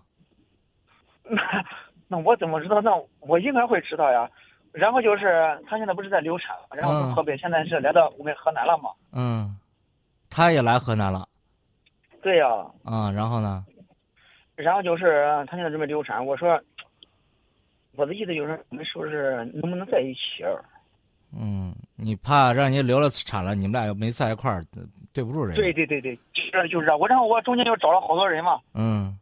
[1.29, 1.65] 那
[2.09, 2.81] 那我怎么知道？
[2.81, 2.91] 那
[3.21, 4.31] 我应该会知道呀。
[4.73, 8.91] 然后就是他现在不是在流产，然后从河北现在是来到我们河南了嘛。
[9.13, 9.57] 嗯，
[10.29, 11.29] 他也来河南了。
[12.23, 12.47] 对呀。
[12.85, 13.65] 啊，然后呢？
[14.55, 16.61] 然后就是他现在准备流产，我说，
[17.97, 20.45] 我的意思就是我们是不是能不能在一起？
[21.33, 24.65] 嗯，你怕让人家流了产了，你们俩又没在一块儿，
[25.13, 25.57] 对不住人。
[25.57, 26.15] 对对对对。
[26.53, 28.61] 就是就是这，我然后我中间又找了好多人嘛。
[28.75, 29.17] 嗯，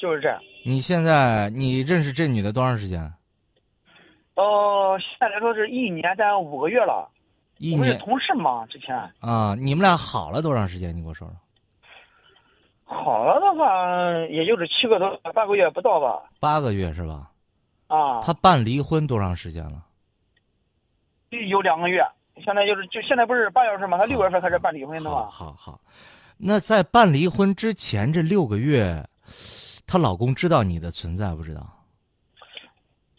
[0.00, 0.38] 就是这样。
[0.64, 3.10] 你现在你认识这女的多长时间？
[4.36, 7.10] 哦，现在来说是一年在五个月了。
[7.58, 7.92] 一年。
[7.92, 8.94] 是同事嘛，之前。
[9.20, 10.96] 啊，你们俩好了多长时间？
[10.96, 11.34] 你给我说说。
[12.84, 16.22] 好了的话，也就是七个多八个月不到吧。
[16.38, 17.30] 八个月是吧？
[17.88, 18.20] 啊。
[18.20, 19.82] 他办离婚多长时间了？
[21.48, 22.06] 有两个月。
[22.44, 25.26] 现在就是就现在不是八月份嘛，他六月份开始办离婚的嘛。
[25.26, 25.80] 好好，
[26.36, 29.02] 那在办离婚之前这六个月，
[29.86, 31.66] 她老公知道你的存在不知道？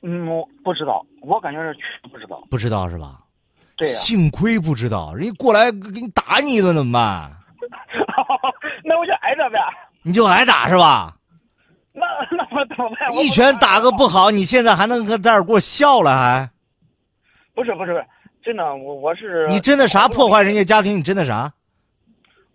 [0.03, 1.77] 嗯，我不知道，我感觉是
[2.11, 2.41] 不知道。
[2.49, 3.17] 不知道是吧？
[3.75, 3.93] 对呀。
[3.95, 7.31] 幸亏不知道，人家过来给你打你一顿怎么办？
[8.83, 9.59] 那我就挨着呗。
[10.03, 11.15] 你就挨打是吧？
[11.93, 13.11] 那那我怎么办？
[13.15, 16.49] 一拳打个不好，你现在还能搁在这儿给我笑了还？
[17.55, 18.05] 不是不是不是，
[18.43, 20.97] 真的，我我是你真的啥破坏人家家庭？
[20.97, 21.51] 你真的啥？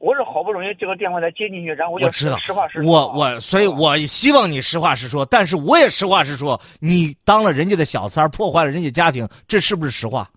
[0.03, 2.91] 我是好不容易这个电话才接进去，然后我就我知道实话实说。
[2.91, 10.29] 我我，所以我希望你实话实说，但是我也实话实说，你当了人家的小三儿，破坏了人家家庭，这是不是实话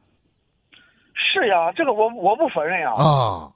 [1.15, 2.93] 是呀，这个我我不否认呀。
[2.93, 3.51] 啊？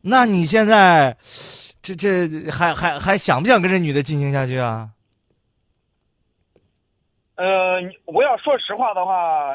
[0.00, 1.14] 那你现在，
[1.82, 4.88] 这这还还还想不想跟这女的进行下去啊？
[7.34, 7.76] 呃，
[8.06, 9.54] 我要说实话的话，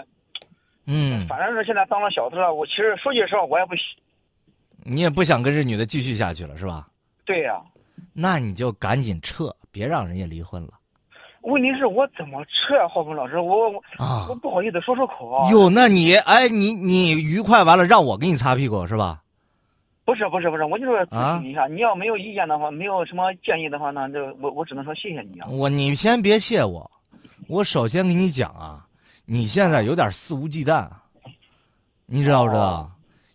[0.86, 3.82] 嗯，反正是现在当了小三了，我其实说句实话，我也不喜。
[4.84, 6.88] 你也不想跟这女的继续下去了是吧？
[7.26, 7.62] 对呀、
[8.14, 10.74] 那你就赶紧撤，别让人家离婚了
[11.42, 14.36] 问题是我怎么撤呀、浩峰老师，我我啊我！
[14.36, 15.50] 不好意思说出口啊。
[15.50, 19.22] 哟，那你哎，你你愉快完了，让我给你擦屁股是吧？
[20.06, 25.48] 不是不是不是，我就是啊咨询一下，你要没有意见的话，没有什么建议的话，那就我我只能说谢谢你啊。
[25.50, 26.90] 我你先别谢我，
[27.48, 28.86] 我首先跟你讲啊，
[29.26, 30.88] 你现在有点肆无忌惮，
[32.06, 32.92] 你知道不知道？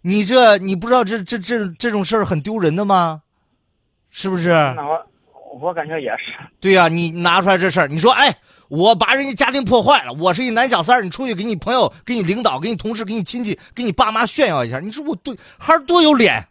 [0.06, 3.22] 哦你这你不知道这这这这种事儿很丢人的吗？
[4.10, 4.50] 是不是？
[4.76, 5.04] 那我
[5.60, 6.32] 我感觉也是。
[6.60, 8.32] 对呀、你拿出来这事儿，你说哎，
[8.68, 16.46] 我把人家家庭破坏了，我是一男小三儿，你出去给你朋友、给你领导、给你同事、给你亲戚、给你爸妈炫耀一下，你说我对孩儿多有脸，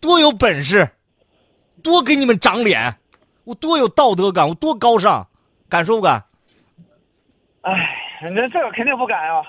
[0.00, 0.90] 多有本事，
[1.84, 2.92] 多给你们长脸，
[3.44, 5.24] 我多有道德感，我多高尚，
[5.68, 6.24] 敢说不敢？
[7.62, 7.72] 哎，
[8.34, 9.42] 那这个肯定不敢啊。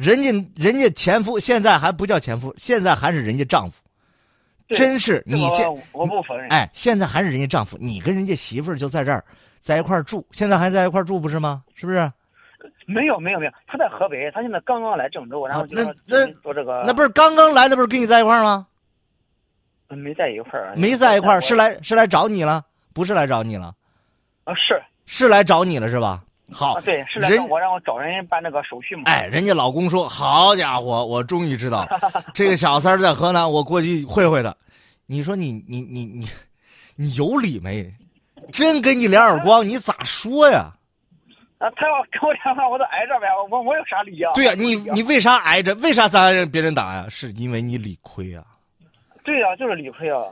[0.00, 3.82] 人家人家前夫现在还不叫前夫，现在还是人家丈夫，
[4.68, 6.48] 真是你现我我不否认。
[6.48, 9.22] 哎，现在还是人家丈夫，你跟人家媳妇儿就在这儿
[9.58, 11.62] 在一块儿住，现在还在一块儿住不是吗？
[11.74, 12.10] 是不是？
[12.86, 18.66] 没有没有没有，他在河北，他现在刚刚来郑州，然后就说啊那那做这个，那不是刚刚来，的不是跟你在一块儿吗？
[19.88, 23.74] 没在一块儿，没在一块儿，是来是来找你了，不是来找你了，
[24.44, 26.22] 啊是是来找你了是吧？
[26.52, 29.04] 好啊，对是来人找我让我找人办那个手续嘛。
[29.06, 31.86] 哎，人家老公说：“好家伙，我终于知道
[32.34, 34.54] 这个小三儿在河南，我过去会会他。”
[35.06, 36.26] 你说你你你你
[36.96, 37.92] 你有理没？
[38.52, 40.72] 真给你两耳光，你咋说呀？
[41.58, 44.32] 啊，他要给我两话，我都挨着呗，我我有啥理啊？
[44.34, 45.74] 对呀、你你为啥挨着？
[45.76, 47.06] 为啥咱让别人打呀？
[47.08, 48.42] 是因为你理亏啊。
[49.24, 50.22] 对呀、就是理亏啊。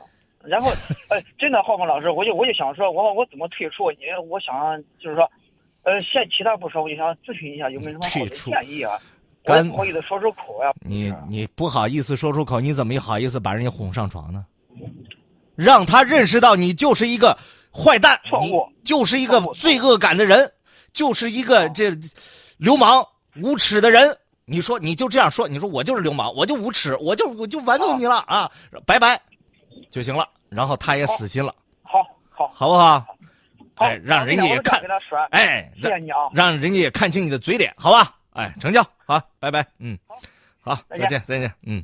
[0.43, 0.71] 然后，
[1.09, 3.91] 哎， 真的，浩峰老师，我就我就想说，我我怎么退出？
[3.91, 3.97] 你
[4.29, 5.29] 我想就是说，
[5.83, 8.99] 呃，现其他不说，我就想咨询一下有没有什么好的建议啊？
[9.43, 14.45] 不好意思说出口呀、你你不好意思说出口，你怎么好意思把人家哄上床呢？
[15.55, 17.35] 让他认识到你就是一个
[17.73, 20.51] 坏蛋，你错误就是一个罪恶感的人，
[20.93, 21.91] 就是一个这
[22.57, 23.03] 流氓
[23.41, 24.15] 无耻的人。
[24.45, 28.51] 你说你就这样说，你说我就是流氓，我就无耻，我就我就玩弄你了啊，
[28.85, 29.19] 拜拜
[29.89, 30.27] 就行了。
[30.49, 31.53] 然后他也死心了，
[31.83, 33.05] 好好好不好？
[33.79, 34.81] 好，哎，让人家也看
[35.31, 36.17] 哎，让谢谢你啊。
[36.33, 38.13] 让人家也看清你的嘴脸，好吧？
[38.31, 39.97] 哎，成交，好，拜拜，嗯，
[40.59, 41.81] 好，再见，再见，嗯。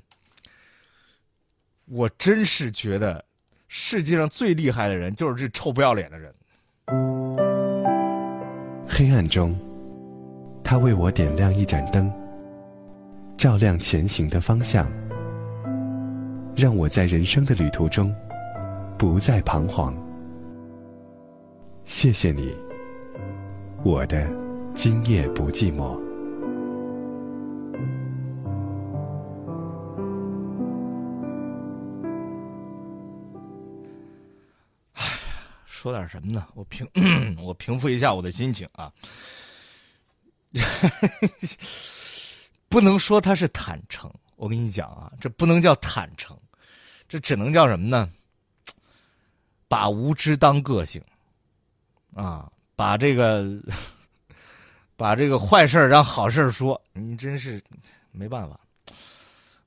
[1.85, 3.23] 我真是觉得，
[3.69, 6.35] 世界上最厉害的人就是这臭不要脸的人。
[8.85, 9.57] 黑暗中，
[10.63, 12.11] 他为我点亮一盏灯，
[13.37, 14.85] 照亮前行的方向，
[16.57, 18.13] 让我在人生的旅途中
[18.97, 19.95] 不再彷徨。
[21.85, 22.51] 谢谢你，
[23.83, 24.27] 我的
[24.73, 25.95] 今夜不寂寞。
[35.67, 36.47] 说点什么呢？
[36.55, 36.89] 我平
[37.39, 38.91] 我平复一下我的心情啊。
[42.67, 46.35] 不能说他是坦诚，我跟你讲啊，这不能叫坦诚，
[47.07, 48.09] 这只能叫什么呢？
[49.67, 50.99] 把无知当个性，
[52.15, 53.45] 啊，把这个
[54.95, 57.63] 把这个坏事儿当好事儿说，你真是
[58.11, 58.59] 没办法。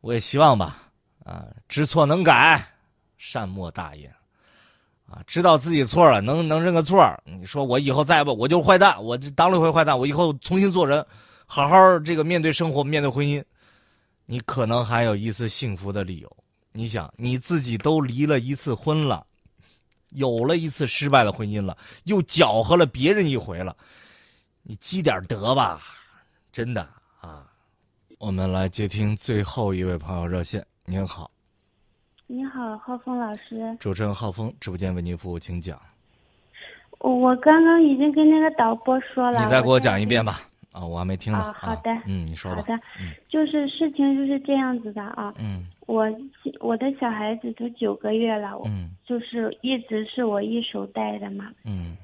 [0.00, 0.82] 我也希望吧，
[1.24, 2.66] 啊，知错能改，
[3.18, 4.12] 善莫大焉。
[5.06, 11.04] 啊，知道自己错了，能能认个错你说我以后再不，我就是坏蛋，我这当了一回坏蛋，我以后重新做人，
[11.46, 13.42] 好好这个面对生活，面对婚姻，
[14.26, 16.36] 你可能还有一丝幸福的理由。
[16.72, 19.26] 你想，你自己都离了一次婚了，
[20.10, 23.76] 有了一次失败的婚姻了，又搅和了别人一回了，
[24.62, 25.80] 你积点德吧，
[26.50, 26.88] 真的
[27.20, 27.44] 啊。
[28.18, 31.30] 我们来接听最后一位朋友热线，您好，
[32.26, 33.76] 你好，浩峰老师。
[33.78, 35.80] 主持人浩峰，直播间为您服务，请讲。
[36.98, 39.40] 我我刚刚已经跟那个导播说了。
[39.40, 40.40] 你再给我讲一遍吧。
[40.72, 41.38] 啊，我还没听呢。
[41.38, 42.60] 啊好的嗯，你说吧。
[42.60, 46.06] 好的嗯就是事情就是这样子的啊，嗯我
[46.60, 51.96] 我的小孩子都九个月了，我嗯就是一直是我一手带的嘛，嗯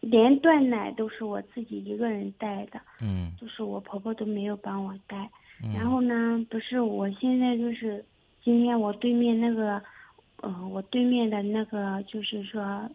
[0.00, 5.30] 连断奶都是我自己一个人带的，嗯就是我婆婆都没有帮我带。
[5.62, 5.72] 嗯。
[5.72, 8.04] 然后呢，不是我现在就是
[8.42, 9.80] 今天我对面那个，
[10.42, 12.90] 呃，我对面的那个就是说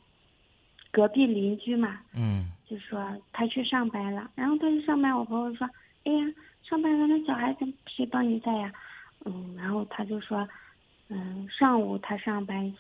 [0.92, 5.70] 隔壁邻居嘛，嗯就说他去上班了，然后他去上班，我婆婆说，
[6.04, 6.26] 哎呀，
[6.64, 8.72] 上班了，那小孩子谁帮你带呀？
[9.26, 10.48] 嗯，然后他就说，
[11.10, 12.74] 嗯，上午他上班，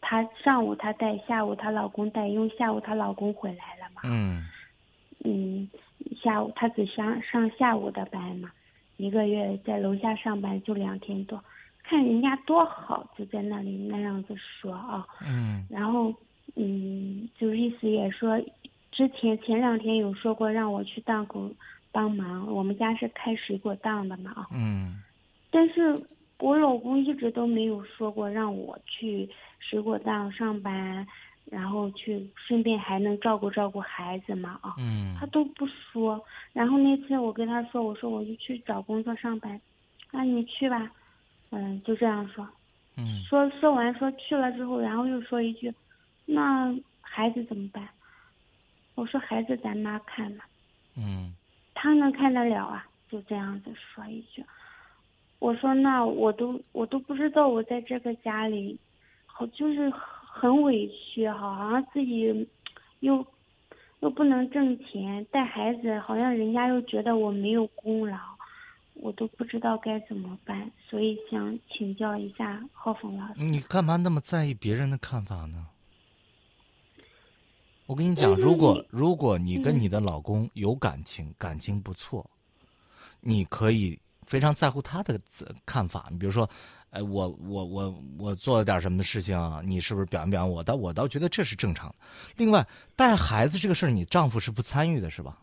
[0.00, 4.02] 他上午他带，下午她老公带，因为下午她老公回来了嘛。
[4.04, 4.46] 嗯
[5.24, 5.68] 嗯，
[6.22, 8.50] 下午他只上上下午的班嘛，
[8.98, 11.42] 一个月在楼下上班就两天多，
[11.82, 15.06] 看人家多好，就在那里那样子说啊。
[15.26, 16.12] 嗯然后，
[16.56, 18.38] 嗯，就意思也说，
[18.92, 21.50] 之前前两天有说过让我去档口
[21.90, 24.46] 帮忙，我们家是开水果档的嘛啊。
[24.52, 25.02] 嗯
[25.54, 26.02] 但是
[26.40, 29.30] 我老公一直都没有说过让我去
[29.60, 31.06] 水果档上班，
[31.44, 34.74] 然后去顺便还能照顾照顾孩子嘛啊。
[34.78, 36.20] 嗯他都不说。
[36.52, 39.60] 然后那次我跟他说，我说我就去找工作上班，
[40.10, 40.90] 那你去吧，
[41.50, 42.44] 嗯，就这样说。
[42.96, 45.72] 嗯说说完说去了之后，然后又说一句，
[46.26, 47.88] 那孩子怎么办？
[48.96, 50.44] 我说孩子咱妈看嘛，
[50.96, 51.32] 嗯
[51.74, 52.84] 他能看得了啊？
[53.08, 54.44] 就这样子说一句。
[55.44, 58.78] 我说那我都我都不知道我在这个家里，
[59.26, 62.48] 好就是很委屈哈，好像自己
[63.00, 63.26] 又
[64.00, 68.16] 又不能挣钱带孩子，好像人家又觉得我没有功劳，
[68.94, 73.34] 我都不知道该怎么办，所以想请教一下浩峰老师。
[73.36, 75.66] 你干嘛那么在意别人的看法呢？
[77.84, 82.30] 我跟你讲，如果如果你跟嗯你的老公有感情，感情不错，
[83.20, 85.18] 你可以非常在乎他的
[85.64, 86.06] 看法。
[86.10, 86.48] 你比如说，
[86.90, 90.62] 哎，我我我我做了点什么事情啊，你是不是表扬表扬我？
[90.62, 91.94] 但我倒觉得这是正常的。
[92.36, 92.66] 另外，
[92.96, 95.38] 带孩子这个事儿，你丈夫是不参与的，是吧？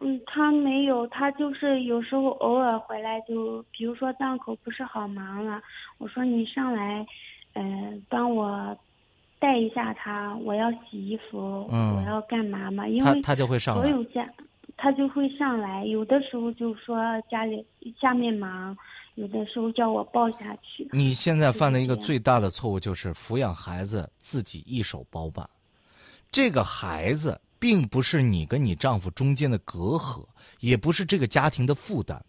[0.00, 5.62] 嗯，他没有，他就是有时候偶尔回来就，比如说档口不是好忙了，
[5.98, 7.06] 我说你上来，
[7.52, 8.76] 嗯、帮我
[9.38, 12.88] 带一下他，我要洗衣服，嗯我要干嘛嘛？
[12.88, 13.82] 因为他他就会上来。
[13.82, 14.28] 所有家，
[14.82, 16.96] 他就会上来，有的时候就说
[17.30, 17.64] 家里
[18.00, 18.76] 下面忙，
[19.14, 20.88] 有的时候叫我抱下去。
[20.90, 25.48] 你现在犯的一个最大的错误就是抚养孩子自己一手包办，
[26.32, 30.24] 这个孩子并不是你跟你丈夫中间的隔阂，
[30.58, 32.20] 也不是这个家庭的负担。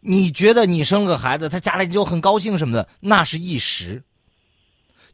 [0.00, 4.02] 你觉得你生了个孩子，他家里就很高兴什么的，那是一时。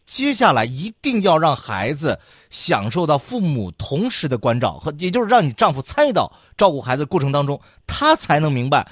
[0.07, 2.19] 接下来一定要让孩子
[2.51, 8.87] 享受到父母同时的关照和，也就是让你丈夫参与到照顾孩子过程当中，他才能明白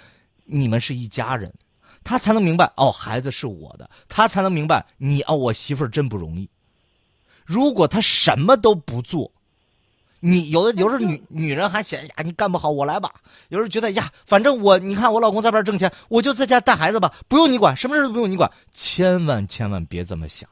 [0.45, 1.53] 你们是一家人。
[2.05, 6.49] 他才能明白哦，孩子是我的，他才能明白你哦，我媳妇儿真不容易。
[7.45, 9.31] 如果他什么都不做，
[10.19, 13.13] 你有的有时候女女人还嫌呀，你干不好，我来吧。
[13.51, 18.51] 有时候觉得呀，反正我你看我老公在外边挣钱，我就在家带孩子吧，不用你管，什么事都不用你管。
[18.73, 20.49] 千万千万别这么想。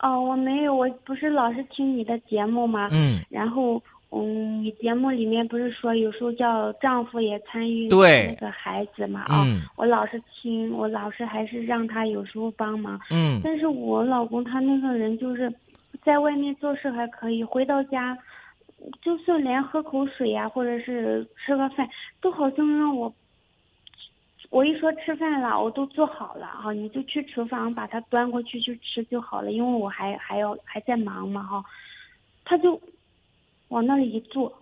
[0.00, 2.88] 哦，我没有，我不是老是听你的节目吗？
[2.92, 9.22] 嗯，然后，嗯，你节目里面不是说有时候叫丈夫也参与对那个孩子嘛？
[9.28, 13.00] 啊、嗯我老是听，我老是还是让他有时候帮忙。
[13.10, 15.52] 嗯但是我老公他那个人就是，
[16.04, 18.16] 在外面做事还可以，回到家，
[19.02, 21.88] 就算连喝口水呀、或者是吃个饭，
[22.20, 23.12] 都好像让我。
[24.50, 31.64] 我一说吃饭了，我都做好了哈，你就去厨房把它端过去去吃就好了，因为我还还要还在忙嘛哈，
[32.44, 32.80] 他就
[33.68, 34.52] 往那里一坐，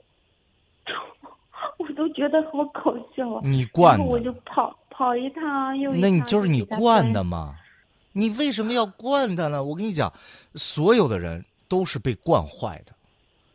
[1.78, 3.40] 我都觉得好搞笑啊。
[3.44, 6.00] 你惯的我，就跑跑一趟又一趟。
[6.00, 7.54] 那你就是你惯的嘛？
[8.12, 9.62] 你为什么要惯他呢？
[9.62, 10.12] 我跟你讲，
[10.56, 12.92] 所有的人都是被惯坏的，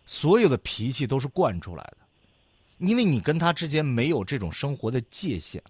[0.05, 1.97] 所有的脾气都是惯出来的，
[2.77, 5.61] 因为你跟他之间没有这种生活的界限，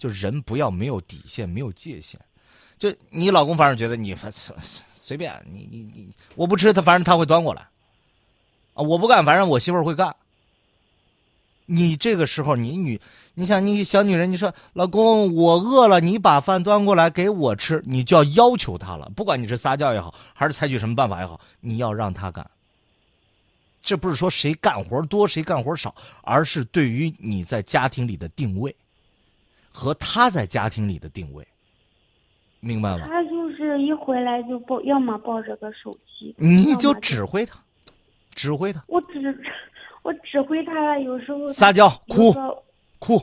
[0.00, 2.18] 就人不要没有底线，没有界限。
[2.78, 4.56] 就你老公反正觉得你反随
[4.96, 7.68] 随便你你你，我不吃他，反正他会端过来，
[8.72, 10.16] 啊，我不干，反正我媳妇儿会干。
[11.66, 13.00] 你这个时候，你女，
[13.34, 19.12] 你想你小女人，你说老公我饿了，你把饭端过来给我吃，你就要要求他了。
[19.14, 22.50] 不管你是撒娇也好，还是采取什么办法也好，你要让他干。
[23.82, 28.74] 这不是说谁干活多谁干活少，而是对于你在家庭里的定位，
[29.72, 31.46] 和他在家庭里的定位，
[32.60, 33.06] 明白吗？
[33.06, 37.58] 他就是一回来就抱，要么抱着个手机，你就指挥他，
[38.34, 38.82] 指挥他。
[38.88, 39.38] 我指
[40.02, 42.32] 我指挥他了，有时候撒娇哭
[42.98, 43.20] 哭，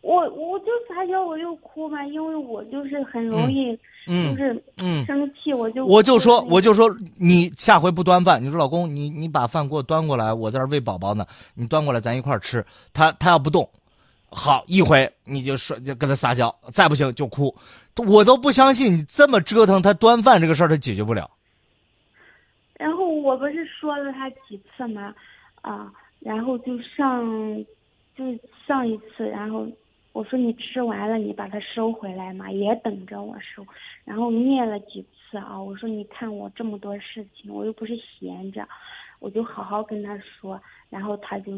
[0.00, 12.64] 我我就撒娇，我又哭嘛，因为我就是很容易，嗯就是嗯生气，我就我就说，我就就说，你下回不端饭，你说老公，你你把饭给我端过来，我在这喂宝宝呢，你端过来，咱一块儿吃。
[12.92, 13.68] 他他要不动，
[14.30, 17.54] 好一回你就说就跟他撒娇，再不行就哭，
[17.96, 21.30] 我都不相信你这么折腾他端饭这个事儿他解决不了。
[22.74, 25.14] 然后我不是说了他几次吗？
[25.60, 27.26] 啊，然后就上，
[28.16, 28.24] 就
[28.66, 29.68] 上一次，然后
[30.12, 33.66] 我说你吃完了，你把它收回来嘛，也等着我收。
[34.04, 38.66] 然后念了几次啊，我说你看我这么多事情，我又不是闲着，
[39.18, 40.58] 我就好好跟他说。
[40.88, 41.52] 然后他就，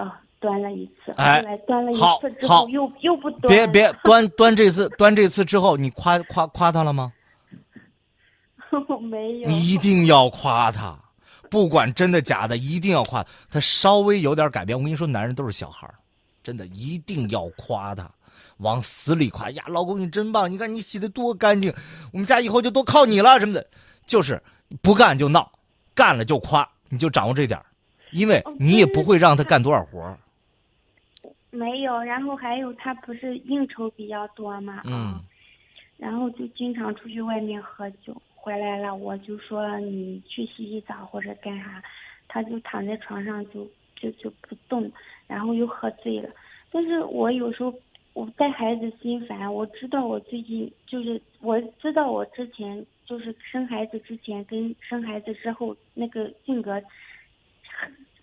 [0.00, 3.48] 啊，端了一次，哎后来端了一次之后又又不 端。
[3.52, 7.12] 别别端端这次端这次之后，你夸夸夸他了吗？
[8.88, 9.48] 我 没有。
[9.48, 10.98] 你一定要夸他，
[11.50, 14.78] 不管真的假的，一定要夸他稍微有点改变。
[14.78, 15.94] 我跟你说，男人都是小孩儿
[16.42, 18.10] 真的一定要夸他，
[18.58, 19.64] 往死里夸呀！
[19.66, 21.74] 老公你真棒，你看你洗的多干净，
[22.12, 23.66] 我们家以后就都靠你了什么的。
[24.06, 24.42] 就是
[24.80, 25.52] 不干就闹，
[25.94, 27.66] 干了就夸，你就掌握这点儿
[28.12, 30.18] 因为你也不会让他干多少活儿。
[31.50, 35.20] 没有，然后还有他不是应酬比较多嘛，嗯，
[35.96, 41.82] 然后就经常出去外面喝酒，回来了我就说你去洗洗澡或者干啥，
[42.28, 44.90] 他就躺在床上就就就不动，
[45.26, 46.30] 然后又喝醉了。
[46.70, 47.74] 但是我有时候
[48.12, 56.84] 我带孩子心烦，我知道我最近就是我知道我之前就是生孩子之前跟生孩子之后那个性格很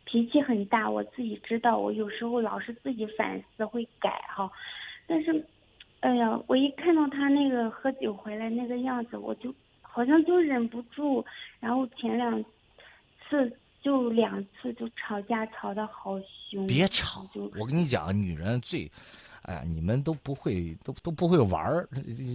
[0.09, 4.49] 脾气很大，我自己知道，我有时候老是自己反思会改哈，
[5.05, 5.45] 但是，
[5.99, 11.25] 哎呀，我一看到他那个喝酒回来那个样子，我就好像就忍不住，
[11.59, 12.41] 然后前两
[13.27, 13.51] 次
[13.81, 16.17] 就两次就吵架，吵得好
[16.49, 16.65] 凶。
[16.67, 17.27] 别吵，
[17.59, 18.89] 我跟你讲，女人最，
[19.41, 21.85] 哎呀，你们都不会，都都不会玩儿。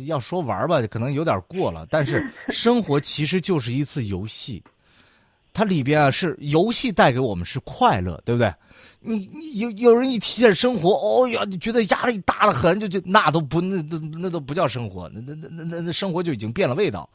[0.07, 4.63] 要说玩儿吧，可能有点过了，但是 生活其实就是一次游戏，
[5.53, 8.53] 它里边啊是游戏带给我们是快乐，对不对？
[9.05, 17.09] 你你有有人一提起生活，哦呀，你觉得压力大了很，就就那都不那都那都不叫生活，那那那那那生活就已经变了味道。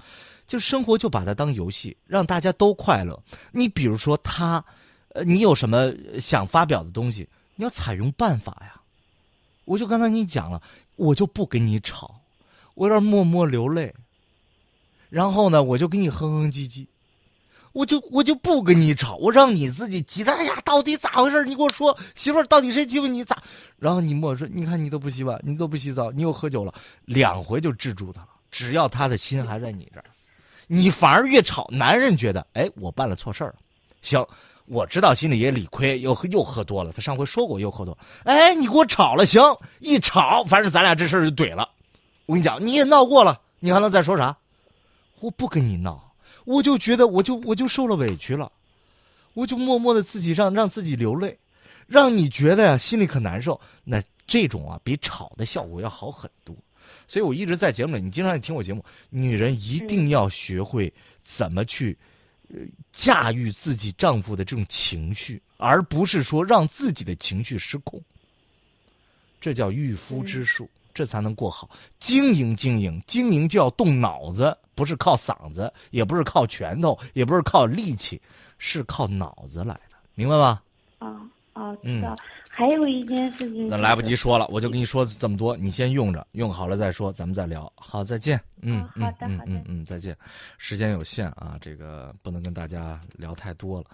[0.45, 3.21] 就生活就把它当游戏，让大家都快乐。
[3.51, 4.63] 你比如说他，
[5.09, 8.79] 呃，你有什么想发表的东西，你要采用办法呀。
[9.65, 10.61] 我就刚才跟你讲了，
[10.95, 12.21] 我就不跟你吵，
[12.75, 13.93] 我要默默流泪。
[15.09, 16.85] 然后呢，我就给你哼哼唧唧，
[17.77, 20.33] 我就我就不跟你吵，我让你自己急的。
[20.33, 21.45] 哎呀，到底咋回事？
[21.45, 23.37] 你给我说，媳妇儿，到底谁欺负你咋？
[23.77, 26.73] 然后你跟我说，你看你都不洗碗，你都不洗澡，你又喝酒了，
[27.05, 28.29] 两回就制住他了。
[28.49, 30.05] 只要他的心还在你这儿，
[30.65, 33.57] 你反而越吵，男人觉得，哎，我办了错事儿了。
[34.01, 34.25] 行，
[34.65, 36.91] 我知道心里也理亏，又又喝多了。
[36.91, 39.39] 他上回说过又喝多，哎，你给我吵了，行，
[39.81, 41.69] 一吵，反正咱俩这事儿就怼了。
[42.25, 44.35] 我跟你讲，你也闹过了，你还能再说啥？
[45.19, 46.06] 我不跟你闹，
[46.47, 48.49] 我就觉得我就我就受了委屈了，
[49.33, 51.37] 我就默默的自己让让自己流泪，
[51.87, 53.59] 让你觉得呀心里可难受。
[53.83, 56.55] 那这种啊，比吵的效果要好很多。
[57.05, 60.91] 所以我一直在节目里，你经常也听我节目，女人一定要学会
[61.21, 61.97] 怎么去，
[62.93, 68.01] 驾驭自己丈夫的这种情绪，而不是说让自己的情绪失控。
[69.41, 71.69] 这叫驭夫之术，这才能过好
[71.99, 72.55] 经营。
[72.55, 78.19] 经营经营就要动脑子，不是靠嗓子，也不是靠拳头，也不是靠力气，
[78.57, 80.63] 是靠脑子来的，明白吧？
[80.97, 81.21] 啊
[81.53, 82.15] 啊，知道。
[82.49, 87.71] 还有一件事情，那来不及说了，我就跟你说这么多，你先用着，用好了再说，咱们再聊。
[87.75, 88.41] 好，再见。
[88.61, 90.17] 嗯，好的，嗯好的，嗯嗯，再见。
[90.57, 93.85] 时间有限啊，这个不能跟大家聊太多了，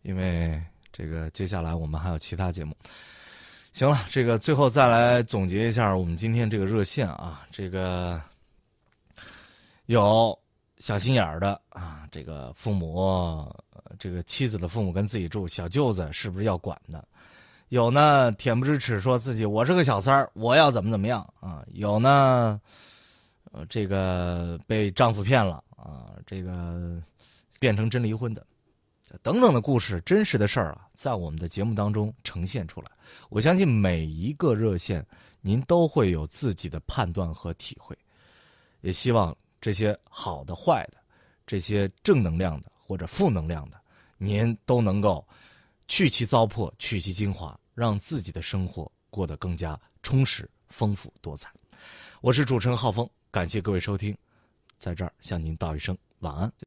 [0.00, 0.58] 因为
[0.90, 2.74] 这个接下来我们还有其他节目。
[3.76, 8.18] 行了，这个最后再来总结一下我们今天这个热线啊，这个
[9.84, 10.34] 有
[10.78, 13.54] 小心眼儿的啊，这个父母，
[13.98, 17.06] 这个妻子的父母跟自己住，小舅子是不是要管的？
[17.68, 21.62] 有呢，恬不知耻，说自己我是个小三儿，我要怎么怎么样啊？
[21.74, 22.58] 有呢，
[23.52, 26.98] 呃，这个被丈夫骗了啊，这个
[27.60, 28.42] 变成真离婚的，
[29.22, 32.90] 等等的故事，真实的事儿啊，在我们的节目当中呈现出来。
[33.28, 35.06] 我相信每一个热线，
[35.40, 37.96] 您都会有自己的判断和体会。
[38.80, 40.98] 也希望这些好的、坏的，
[41.46, 43.80] 这些正能量的或者负能量的，
[44.18, 45.26] 您都能够。
[45.88, 51.48] 去其糟粕，取其精华，让自己的生活过得更加充实、丰富多彩。
[52.20, 54.12] 我是主持人浩峰，感谢各位收听，
[54.78, 56.52] 在这儿向您道一声晚安。